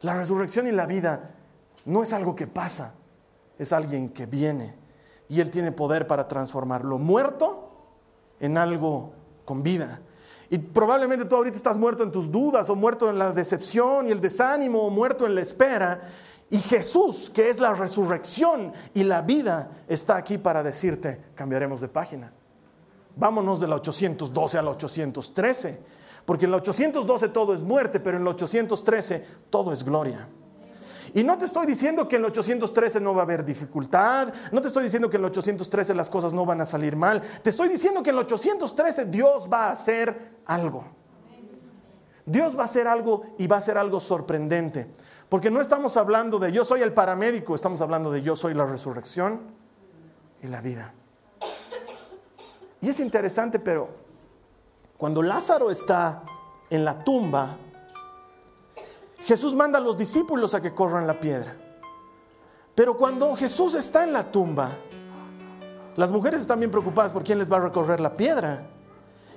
La 0.00 0.14
resurrección 0.14 0.66
y 0.66 0.72
la 0.72 0.86
vida 0.86 1.30
no 1.84 2.02
es 2.02 2.12
algo 2.12 2.34
que 2.34 2.46
pasa, 2.46 2.94
es 3.58 3.72
alguien 3.72 4.08
que 4.08 4.26
viene. 4.26 4.85
Y 5.28 5.40
Él 5.40 5.50
tiene 5.50 5.72
poder 5.72 6.06
para 6.06 6.28
transformar 6.28 6.84
lo 6.84 6.98
muerto 6.98 7.70
en 8.40 8.58
algo 8.58 9.12
con 9.44 9.62
vida. 9.62 10.00
Y 10.48 10.58
probablemente 10.58 11.24
tú 11.24 11.34
ahorita 11.34 11.56
estás 11.56 11.76
muerto 11.76 12.02
en 12.02 12.12
tus 12.12 12.30
dudas, 12.30 12.70
o 12.70 12.76
muerto 12.76 13.10
en 13.10 13.18
la 13.18 13.32
decepción 13.32 14.08
y 14.08 14.12
el 14.12 14.20
desánimo, 14.20 14.82
o 14.82 14.90
muerto 14.90 15.26
en 15.26 15.34
la 15.34 15.40
espera. 15.40 16.02
Y 16.48 16.58
Jesús, 16.58 17.30
que 17.30 17.48
es 17.48 17.58
la 17.58 17.74
resurrección 17.74 18.72
y 18.94 19.02
la 19.02 19.22
vida, 19.22 19.70
está 19.88 20.16
aquí 20.16 20.38
para 20.38 20.62
decirte, 20.62 21.20
cambiaremos 21.34 21.80
de 21.80 21.88
página. 21.88 22.32
Vámonos 23.16 23.60
de 23.60 23.66
la 23.66 23.76
812 23.76 24.58
a 24.58 24.62
la 24.62 24.70
813. 24.70 25.80
Porque 26.24 26.44
en 26.44 26.50
la 26.50 26.58
812 26.58 27.28
todo 27.28 27.54
es 27.54 27.62
muerte, 27.62 28.00
pero 28.00 28.18
en 28.18 28.24
la 28.24 28.30
813 28.30 29.24
todo 29.48 29.72
es 29.72 29.84
gloria. 29.84 30.28
Y 31.14 31.24
no 31.24 31.38
te 31.38 31.46
estoy 31.46 31.66
diciendo 31.66 32.08
que 32.08 32.16
en 32.16 32.22
el 32.22 32.26
813 32.26 33.00
no 33.00 33.14
va 33.14 33.22
a 33.22 33.24
haber 33.24 33.44
dificultad, 33.44 34.32
no 34.52 34.60
te 34.60 34.68
estoy 34.68 34.84
diciendo 34.84 35.08
que 35.10 35.16
en 35.16 35.22
el 35.22 35.26
813 35.26 35.94
las 35.94 36.10
cosas 36.10 36.32
no 36.32 36.44
van 36.44 36.60
a 36.60 36.66
salir 36.66 36.96
mal, 36.96 37.22
te 37.42 37.50
estoy 37.50 37.68
diciendo 37.68 38.02
que 38.02 38.10
en 38.10 38.16
el 38.16 38.20
813 38.20 39.06
Dios 39.06 39.48
va 39.52 39.68
a 39.68 39.70
hacer 39.72 40.32
algo. 40.46 40.84
Dios 42.24 42.58
va 42.58 42.62
a 42.62 42.64
hacer 42.64 42.88
algo 42.88 43.22
y 43.38 43.46
va 43.46 43.56
a 43.56 43.58
hacer 43.60 43.78
algo 43.78 44.00
sorprendente. 44.00 44.88
Porque 45.28 45.50
no 45.50 45.60
estamos 45.60 45.96
hablando 45.96 46.38
de 46.38 46.52
yo 46.52 46.64
soy 46.64 46.82
el 46.82 46.92
paramédico, 46.92 47.54
estamos 47.54 47.80
hablando 47.80 48.10
de 48.10 48.22
yo 48.22 48.36
soy 48.36 48.54
la 48.54 48.66
resurrección 48.66 49.40
y 50.42 50.48
la 50.48 50.60
vida. 50.60 50.92
Y 52.80 52.88
es 52.88 53.00
interesante, 53.00 53.58
pero 53.58 53.88
cuando 54.96 55.22
Lázaro 55.22 55.70
está 55.70 56.22
en 56.70 56.84
la 56.84 57.02
tumba, 57.02 57.56
Jesús 59.26 59.56
manda 59.56 59.80
a 59.80 59.82
los 59.82 59.96
discípulos 59.96 60.54
a 60.54 60.62
que 60.62 60.72
corran 60.72 61.04
la 61.04 61.18
piedra. 61.18 61.56
Pero 62.76 62.96
cuando 62.96 63.34
Jesús 63.34 63.74
está 63.74 64.04
en 64.04 64.12
la 64.12 64.30
tumba, 64.30 64.76
las 65.96 66.12
mujeres 66.12 66.42
están 66.42 66.60
bien 66.60 66.70
preocupadas 66.70 67.10
por 67.10 67.24
quién 67.24 67.40
les 67.40 67.50
va 67.50 67.56
a 67.56 67.60
recorrer 67.60 67.98
la 67.98 68.16
piedra. 68.16 68.68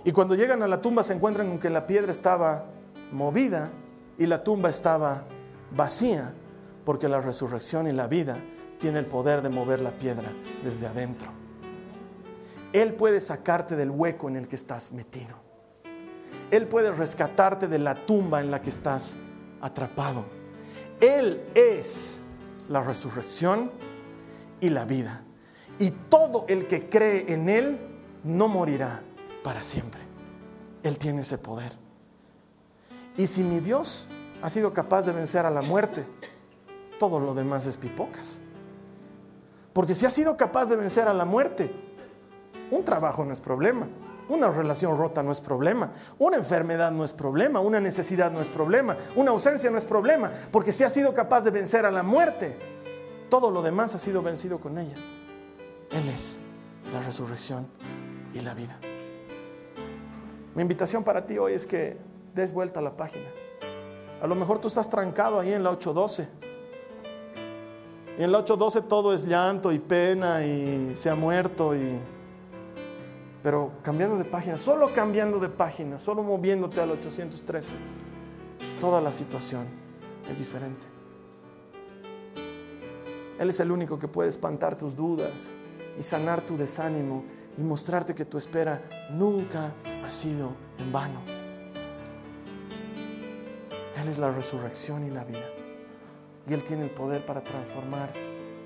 Y 0.05 0.11
cuando 0.11 0.35
llegan 0.35 0.61
a 0.61 0.67
la 0.67 0.79
tumba 0.79 1.03
se 1.03 1.13
encuentran 1.13 1.49
con 1.49 1.57
que 1.57 1.71
la 1.71 1.87
piedra 1.87 2.11
estaba 2.11 2.65
movida 3.11 3.71
y 4.19 4.27
la 4.27 4.43
tumba 4.43 4.69
estaba 4.69 5.23
vacía, 5.71 6.35
porque 6.85 7.09
la 7.09 7.19
resurrección 7.19 7.87
y 7.87 7.91
la 7.91 8.05
vida 8.05 8.37
tiene 8.77 8.99
el 8.99 9.07
poder 9.07 9.41
de 9.41 9.49
mover 9.49 9.81
la 9.81 9.97
piedra 9.97 10.31
desde 10.63 10.85
adentro. 10.85 11.31
Él 12.73 12.93
puede 12.93 13.21
sacarte 13.21 13.75
del 13.75 13.89
hueco 13.89 14.29
en 14.29 14.35
el 14.35 14.47
que 14.47 14.55
estás 14.55 14.91
metido. 14.91 15.35
Él 16.51 16.67
puede 16.67 16.91
rescatarte 16.91 17.67
de 17.67 17.79
la 17.79 17.95
tumba 17.95 18.39
en 18.39 18.51
la 18.51 18.61
que 18.61 18.69
estás 18.69 19.17
atrapado. 19.61 20.25
Él 20.99 21.43
es 21.55 22.19
la 22.67 22.81
resurrección 22.81 23.71
y 24.59 24.69
la 24.69 24.85
vida. 24.85 25.23
Y 25.77 25.91
todo 25.91 26.45
el 26.47 26.67
que 26.67 26.89
cree 26.89 27.31
en 27.33 27.49
Él 27.49 27.79
no 28.23 28.47
morirá 28.47 29.01
para 29.43 29.61
siempre. 29.63 30.01
Él 30.83 30.97
tiene 30.97 31.21
ese 31.21 31.37
poder. 31.37 31.73
Y 33.15 33.27
si 33.27 33.43
mi 33.43 33.59
Dios 33.59 34.07
ha 34.41 34.49
sido 34.49 34.73
capaz 34.73 35.03
de 35.03 35.11
vencer 35.11 35.45
a 35.45 35.49
la 35.49 35.61
muerte, 35.61 36.05
todo 36.99 37.19
lo 37.19 37.33
demás 37.33 37.65
es 37.65 37.77
pipocas. 37.77 38.39
Porque 39.73 39.95
si 39.95 40.05
ha 40.05 40.11
sido 40.11 40.35
capaz 40.35 40.65
de 40.65 40.75
vencer 40.75 41.07
a 41.07 41.13
la 41.13 41.25
muerte, 41.25 41.71
un 42.71 42.83
trabajo 42.83 43.23
no 43.23 43.33
es 43.33 43.41
problema. 43.41 43.87
Una 44.29 44.47
relación 44.49 44.95
rota 44.95 45.23
no 45.23 45.31
es 45.31 45.41
problema, 45.41 45.91
una 46.19 46.37
enfermedad 46.37 46.91
no 46.91 47.03
es 47.03 47.13
problema, 47.13 47.59
una 47.59 47.79
necesidad 47.79 48.31
no 48.31 48.41
es 48.41 48.49
problema, 48.49 48.95
una 49.15 49.31
ausencia 49.31 49.71
no 49.71 49.77
es 49.79 49.85
problema, 49.85 50.31
porque 50.51 50.71
si 50.71 50.83
ha 50.83 50.89
sido 50.91 51.15
capaz 51.15 51.41
de 51.41 51.49
vencer 51.49 51.83
a 51.85 51.91
la 51.91 52.03
muerte, 52.03 52.55
todo 53.27 53.49
lo 53.49 53.63
demás 53.63 53.95
ha 53.95 53.99
sido 53.99 54.21
vencido 54.21 54.59
con 54.59 54.77
ella. 54.77 54.95
Él 55.89 56.07
es 56.09 56.39
la 56.93 57.01
resurrección 57.01 57.67
y 58.31 58.41
la 58.41 58.53
vida. 58.53 58.77
Mi 60.53 60.61
invitación 60.61 61.03
para 61.03 61.25
ti 61.25 61.39
hoy 61.39 61.53
es 61.53 61.65
que 61.65 61.97
des 62.35 62.53
vuelta 62.53 62.79
a 62.79 62.83
la 62.83 62.95
página. 62.95 63.25
A 64.21 64.27
lo 64.27 64.35
mejor 64.35 64.59
tú 64.59 64.67
estás 64.67 64.89
trancado 64.89 65.39
ahí 65.39 65.53
en 65.53 65.63
la 65.63 65.71
812. 65.71 66.27
Y 68.19 68.23
en 68.23 68.31
la 68.31 68.39
812 68.39 68.81
todo 68.87 69.13
es 69.13 69.25
llanto 69.25 69.71
y 69.71 69.79
pena 69.79 70.45
y 70.45 70.95
se 70.95 71.09
ha 71.09 71.15
muerto 71.15 71.75
y 71.75 71.99
pero 73.41 73.71
cambiando 73.83 74.17
de 74.17 74.25
página, 74.25 74.57
solo 74.57 74.93
cambiando 74.93 75.39
de 75.39 75.49
página, 75.49 75.97
solo 75.97 76.23
moviéndote 76.23 76.81
al 76.81 76.91
813, 76.91 77.75
toda 78.79 79.01
la 79.01 79.11
situación 79.11 79.65
es 80.29 80.39
diferente. 80.39 80.85
Él 83.39 83.49
es 83.49 83.59
el 83.61 83.71
único 83.71 83.97
que 83.97 84.09
puede 84.09 84.27
espantar 84.27 84.77
tus 84.77 84.95
dudas 84.95 85.53
y 85.97 86.03
sanar 86.03 86.41
tu 86.41 86.57
desánimo 86.57 87.23
y 87.57 87.61
mostrarte 87.61 88.13
que 88.13 88.25
tu 88.25 88.37
espera 88.37 88.81
nunca 89.11 89.73
ha 90.03 90.09
sido 90.09 90.51
en 90.77 90.91
vano. 90.91 91.21
Él 94.01 94.07
es 94.07 94.17
la 94.17 94.31
resurrección 94.31 95.05
y 95.05 95.09
la 95.09 95.23
vida. 95.23 95.47
Y 96.47 96.53
Él 96.53 96.63
tiene 96.63 96.83
el 96.83 96.89
poder 96.89 97.25
para 97.25 97.41
transformar 97.41 98.11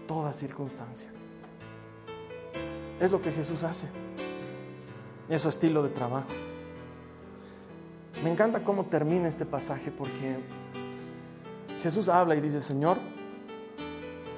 toda 0.07 0.33
circunstancia. 0.33 1.11
Es 2.99 3.11
lo 3.11 3.21
que 3.21 3.31
Jesús 3.31 3.63
hace 3.63 3.87
es 5.33 5.41
su 5.41 5.49
estilo 5.49 5.83
de 5.83 5.89
trabajo. 5.89 6.27
Me 8.23 8.31
encanta 8.31 8.63
cómo 8.63 8.85
termina 8.85 9.27
este 9.27 9.45
pasaje 9.45 9.91
porque 9.91 10.37
Jesús 11.81 12.07
habla 12.07 12.35
y 12.35 12.41
dice, 12.41 12.61
Señor, 12.61 12.97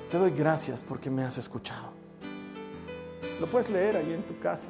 te 0.09 0.17
doy 0.17 0.31
gracias 0.31 0.83
porque 0.83 1.09
me 1.09 1.23
has 1.23 1.37
escuchado. 1.37 1.91
Lo 3.39 3.47
puedes 3.49 3.69
leer 3.69 3.97
ahí 3.97 4.13
en 4.13 4.25
tu 4.25 4.39
casa. 4.39 4.69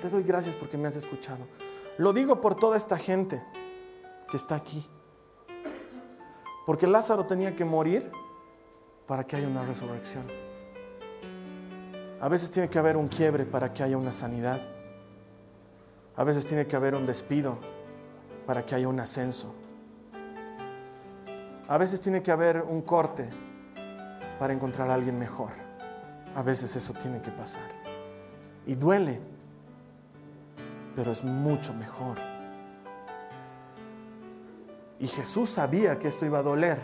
Te 0.00 0.10
doy 0.10 0.22
gracias 0.22 0.54
porque 0.54 0.76
me 0.76 0.88
has 0.88 0.96
escuchado. 0.96 1.46
Lo 1.96 2.12
digo 2.12 2.40
por 2.40 2.54
toda 2.54 2.76
esta 2.76 2.98
gente 2.98 3.42
que 4.30 4.36
está 4.36 4.56
aquí. 4.56 4.86
Porque 6.66 6.86
Lázaro 6.86 7.24
tenía 7.24 7.56
que 7.56 7.64
morir 7.64 8.10
para 9.06 9.24
que 9.24 9.36
haya 9.36 9.48
una 9.48 9.64
resurrección. 9.64 10.24
A 12.20 12.28
veces 12.28 12.50
tiene 12.50 12.68
que 12.68 12.78
haber 12.78 12.96
un 12.96 13.08
quiebre 13.08 13.44
para 13.44 13.72
que 13.72 13.82
haya 13.82 13.96
una 13.96 14.12
sanidad. 14.12 14.73
A 16.16 16.24
veces 16.24 16.46
tiene 16.46 16.66
que 16.66 16.76
haber 16.76 16.94
un 16.94 17.06
despido 17.06 17.58
para 18.46 18.64
que 18.64 18.74
haya 18.74 18.88
un 18.88 19.00
ascenso. 19.00 19.52
A 21.66 21.78
veces 21.78 22.00
tiene 22.00 22.22
que 22.22 22.30
haber 22.30 22.62
un 22.62 22.82
corte 22.82 23.28
para 24.38 24.52
encontrar 24.52 24.90
a 24.90 24.94
alguien 24.94 25.18
mejor. 25.18 25.50
A 26.34 26.42
veces 26.42 26.76
eso 26.76 26.92
tiene 26.92 27.20
que 27.20 27.30
pasar. 27.30 27.68
Y 28.66 28.74
duele, 28.74 29.20
pero 30.94 31.10
es 31.10 31.24
mucho 31.24 31.74
mejor. 31.74 32.16
Y 35.00 35.08
Jesús 35.08 35.50
sabía 35.50 35.98
que 35.98 36.08
esto 36.08 36.24
iba 36.24 36.38
a 36.38 36.42
doler, 36.42 36.78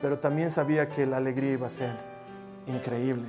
pero 0.00 0.18
también 0.18 0.50
sabía 0.50 0.88
que 0.88 1.06
la 1.06 1.16
alegría 1.16 1.52
iba 1.52 1.66
a 1.66 1.70
ser 1.70 1.96
increíble. 2.66 3.28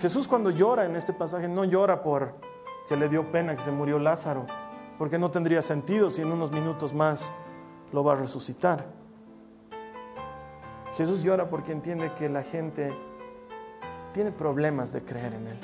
Jesús 0.00 0.28
cuando 0.28 0.50
llora 0.50 0.84
en 0.84 0.96
este 0.96 1.12
pasaje 1.12 1.48
no 1.48 1.64
llora 1.64 2.02
por 2.02 2.34
que 2.88 2.96
le 2.96 3.08
dio 3.08 3.30
pena 3.30 3.56
que 3.56 3.62
se 3.62 3.70
murió 3.70 3.98
Lázaro, 3.98 4.46
porque 4.98 5.18
no 5.18 5.30
tendría 5.30 5.62
sentido 5.62 6.10
si 6.10 6.22
en 6.22 6.32
unos 6.32 6.52
minutos 6.52 6.94
más 6.94 7.32
lo 7.92 8.04
va 8.04 8.12
a 8.12 8.16
resucitar. 8.16 8.86
Jesús 10.96 11.22
llora 11.22 11.48
porque 11.48 11.72
entiende 11.72 12.12
que 12.18 12.28
la 12.28 12.42
gente 12.42 12.92
tiene 14.12 14.30
problemas 14.30 14.92
de 14.92 15.02
creer 15.02 15.34
en 15.34 15.46
Él. 15.46 15.58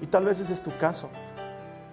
Y 0.00 0.06
tal 0.06 0.24
vez 0.24 0.40
ese 0.40 0.52
es 0.52 0.62
tu 0.62 0.76
caso. 0.78 1.10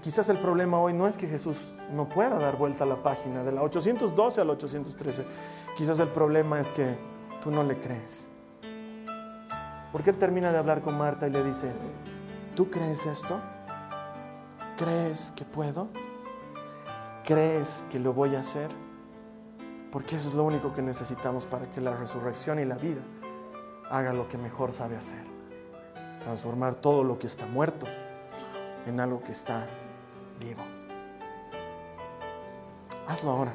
Quizás 0.02 0.30
el 0.30 0.38
problema 0.38 0.80
hoy 0.80 0.94
no 0.94 1.08
es 1.08 1.18
que 1.18 1.28
Jesús 1.28 1.74
no 1.92 2.08
pueda 2.08 2.38
dar 2.38 2.58
vuelta 2.58 2.84
a 2.84 2.88
la 2.88 3.02
página 3.02 3.44
de 3.44 3.52
la 3.52 3.64
812 3.64 4.42
al 4.42 4.50
813. 4.52 5.26
Quizás 5.76 6.00
el 6.00 6.10
problema 6.10 6.60
es 6.60 6.72
que 6.72 6.96
tú 7.44 7.52
no 7.52 7.64
le 7.64 7.80
crees. 7.80 8.30
Porque 9.92 10.12
él 10.12 10.18
termina 10.18 10.52
de 10.52 10.58
hablar 10.58 10.82
con 10.82 10.98
Marta 10.98 11.28
y 11.28 11.32
le 11.32 11.44
dice, 11.44 11.72
¿tú 12.56 12.70
crees 12.70 13.06
esto? 13.06 13.40
¿Crees 14.78 15.32
que 15.38 15.46
puedo? 15.46 15.88
¿Crees 17.24 17.86
que 17.90 17.98
lo 17.98 18.12
voy 18.12 18.36
a 18.36 18.42
hacer? 18.42 18.70
Porque 19.90 20.18
eso 20.18 20.28
es 20.28 20.34
lo 20.34 20.44
único 20.44 20.74
que 20.74 20.82
necesitamos 20.82 21.46
para 21.46 21.72
que 21.72 21.80
la 21.80 21.96
resurrección 21.96 22.60
y 22.60 22.66
la 22.66 22.76
vida 22.76 23.02
haga 23.90 24.12
lo 24.12 24.28
que 24.28 24.38
mejor 24.38 24.74
sabe 24.74 24.98
hacer. 24.98 25.24
Transformar 26.24 26.76
todo 26.76 27.06
lo 27.06 27.18
que 27.18 27.28
está 27.28 27.46
muerto 27.46 27.86
en 28.86 29.00
algo 29.00 29.24
que 29.24 29.32
está 29.32 29.66
vivo. 30.42 30.64
Hazlo 33.08 33.32
ahora. 33.32 33.54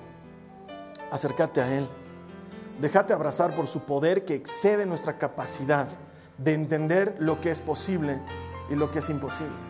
Acércate 1.10 1.60
a 1.60 1.76
Él. 1.76 1.86
Déjate 2.80 3.12
abrazar 3.12 3.54
por 3.54 3.66
su 3.66 3.80
poder 3.80 4.24
que 4.24 4.34
excede 4.34 4.86
nuestra 4.86 5.18
capacidad 5.18 5.86
de 6.38 6.54
entender 6.54 7.16
lo 7.18 7.42
que 7.42 7.50
es 7.50 7.60
posible 7.60 8.22
y 8.70 8.74
lo 8.74 8.90
que 8.90 9.00
es 9.00 9.10
imposible. 9.10 9.69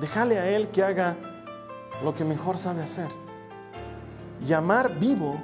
Déjale 0.00 0.38
a 0.38 0.48
Él 0.48 0.68
que 0.68 0.82
haga 0.82 1.16
lo 2.02 2.14
que 2.14 2.24
mejor 2.24 2.58
sabe 2.58 2.82
hacer. 2.82 3.08
Llamar 4.44 4.98
vivo 4.98 5.36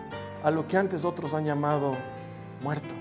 a 0.42 0.51
lo 0.51 0.66
que 0.66 0.77
antes 0.77 1.05
otros 1.05 1.35
han 1.35 1.45
llamado 1.45 1.95
muerto. 2.62 2.95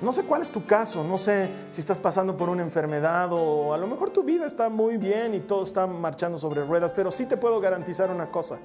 No 0.00 0.12
sé 0.12 0.24
cuál 0.24 0.42
es 0.42 0.52
tu 0.52 0.64
caso, 0.64 1.02
no 1.02 1.18
sé 1.18 1.50
si 1.70 1.80
estás 1.80 1.98
pasando 1.98 2.36
por 2.36 2.48
una 2.48 2.62
enfermedad 2.62 3.30
o 3.32 3.74
a 3.74 3.78
lo 3.78 3.86
mejor 3.88 4.10
tu 4.10 4.22
vida 4.22 4.46
está 4.46 4.68
muy 4.68 4.96
bien 4.96 5.34
y 5.34 5.40
todo 5.40 5.64
está 5.64 5.86
marchando 5.88 6.38
sobre 6.38 6.64
ruedas, 6.64 6.92
pero 6.92 7.10
sí 7.10 7.26
te 7.26 7.36
puedo 7.36 7.60
garantizar 7.60 8.10
una 8.10 8.30
cosa. 8.30 8.58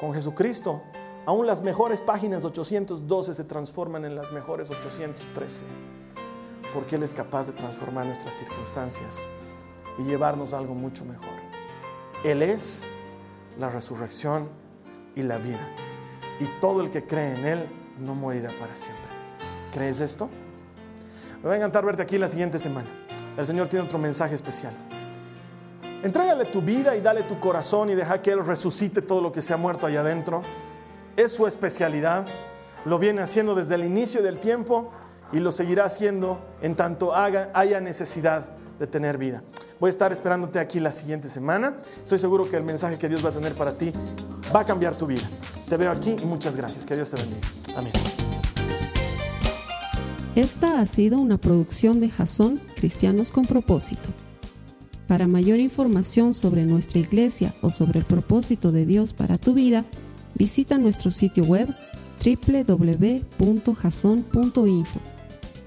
Con 0.00 0.12
Jesucristo 0.12 0.82
Aún 1.24 1.46
las 1.46 1.62
mejores 1.62 2.00
páginas 2.00 2.44
812 2.44 3.34
se 3.34 3.44
transforman 3.44 4.04
en 4.04 4.16
las 4.16 4.32
mejores 4.32 4.70
813, 4.70 5.62
porque 6.74 6.96
Él 6.96 7.04
es 7.04 7.14
capaz 7.14 7.46
de 7.46 7.52
transformar 7.52 8.06
nuestras 8.06 8.34
circunstancias 8.34 9.28
y 9.98 10.04
llevarnos 10.04 10.52
algo 10.52 10.74
mucho 10.74 11.04
mejor. 11.04 11.34
Él 12.24 12.42
es 12.42 12.84
la 13.58 13.68
resurrección 13.68 14.48
y 15.14 15.22
la 15.22 15.38
vida, 15.38 15.68
y 16.40 16.46
todo 16.60 16.80
el 16.80 16.90
que 16.90 17.04
cree 17.04 17.36
en 17.36 17.44
Él 17.44 17.66
no 17.98 18.14
morirá 18.14 18.50
para 18.60 18.74
siempre. 18.74 19.04
¿Crees 19.72 20.00
esto? 20.00 20.28
Me 21.42 21.48
va 21.48 21.54
a 21.54 21.56
encantar 21.56 21.84
verte 21.84 22.02
aquí 22.02 22.18
la 22.18 22.28
siguiente 22.28 22.58
semana. 22.58 22.88
El 23.36 23.46
Señor 23.46 23.68
tiene 23.68 23.84
otro 23.84 23.98
mensaje 23.98 24.34
especial. 24.34 24.74
Entrégale 26.02 26.46
tu 26.46 26.60
vida 26.60 26.96
y 26.96 27.00
dale 27.00 27.22
tu 27.22 27.38
corazón 27.38 27.90
y 27.90 27.94
deja 27.94 28.22
que 28.22 28.32
Él 28.32 28.44
resucite 28.44 29.02
todo 29.02 29.20
lo 29.20 29.32
que 29.32 29.42
se 29.42 29.52
ha 29.52 29.56
muerto 29.56 29.86
allá 29.86 30.00
adentro 30.00 30.42
es 31.16 31.32
su 31.32 31.46
especialidad, 31.46 32.26
lo 32.84 32.98
viene 32.98 33.22
haciendo 33.22 33.54
desde 33.54 33.74
el 33.74 33.84
inicio 33.84 34.22
del 34.22 34.38
tiempo 34.38 34.90
y 35.32 35.40
lo 35.40 35.52
seguirá 35.52 35.84
haciendo 35.84 36.40
en 36.60 36.74
tanto 36.74 37.14
haga, 37.14 37.50
haya 37.54 37.80
necesidad 37.80 38.48
de 38.78 38.86
tener 38.86 39.18
vida. 39.18 39.42
Voy 39.82 39.88
a 39.88 39.90
estar 39.90 40.12
esperándote 40.12 40.60
aquí 40.60 40.78
la 40.78 40.92
siguiente 40.92 41.28
semana. 41.28 41.78
Estoy 41.96 42.20
seguro 42.20 42.48
que 42.48 42.56
el 42.56 42.62
mensaje 42.62 42.98
que 42.98 43.08
Dios 43.08 43.24
va 43.24 43.30
a 43.30 43.32
tener 43.32 43.52
para 43.54 43.76
ti 43.76 43.90
va 44.54 44.60
a 44.60 44.64
cambiar 44.64 44.94
tu 44.94 45.08
vida. 45.08 45.28
Te 45.68 45.76
veo 45.76 45.90
aquí 45.90 46.14
y 46.22 46.24
muchas 46.24 46.54
gracias. 46.54 46.86
Que 46.86 46.94
Dios 46.94 47.10
te 47.10 47.16
bendiga. 47.16 47.40
Amén. 47.76 47.92
Esta 50.36 50.78
ha 50.78 50.86
sido 50.86 51.18
una 51.18 51.36
producción 51.36 51.98
de 51.98 52.10
Jason 52.10 52.60
Cristianos 52.76 53.32
con 53.32 53.44
propósito. 53.44 54.10
Para 55.08 55.26
mayor 55.26 55.58
información 55.58 56.32
sobre 56.32 56.62
nuestra 56.62 57.00
iglesia 57.00 57.52
o 57.60 57.72
sobre 57.72 57.98
el 57.98 58.04
propósito 58.04 58.70
de 58.70 58.86
Dios 58.86 59.12
para 59.12 59.36
tu 59.36 59.52
vida, 59.52 59.84
Visita 60.34 60.78
nuestro 60.78 61.10
sitio 61.10 61.44
web 61.44 61.68
www.jason.info. 62.24 65.11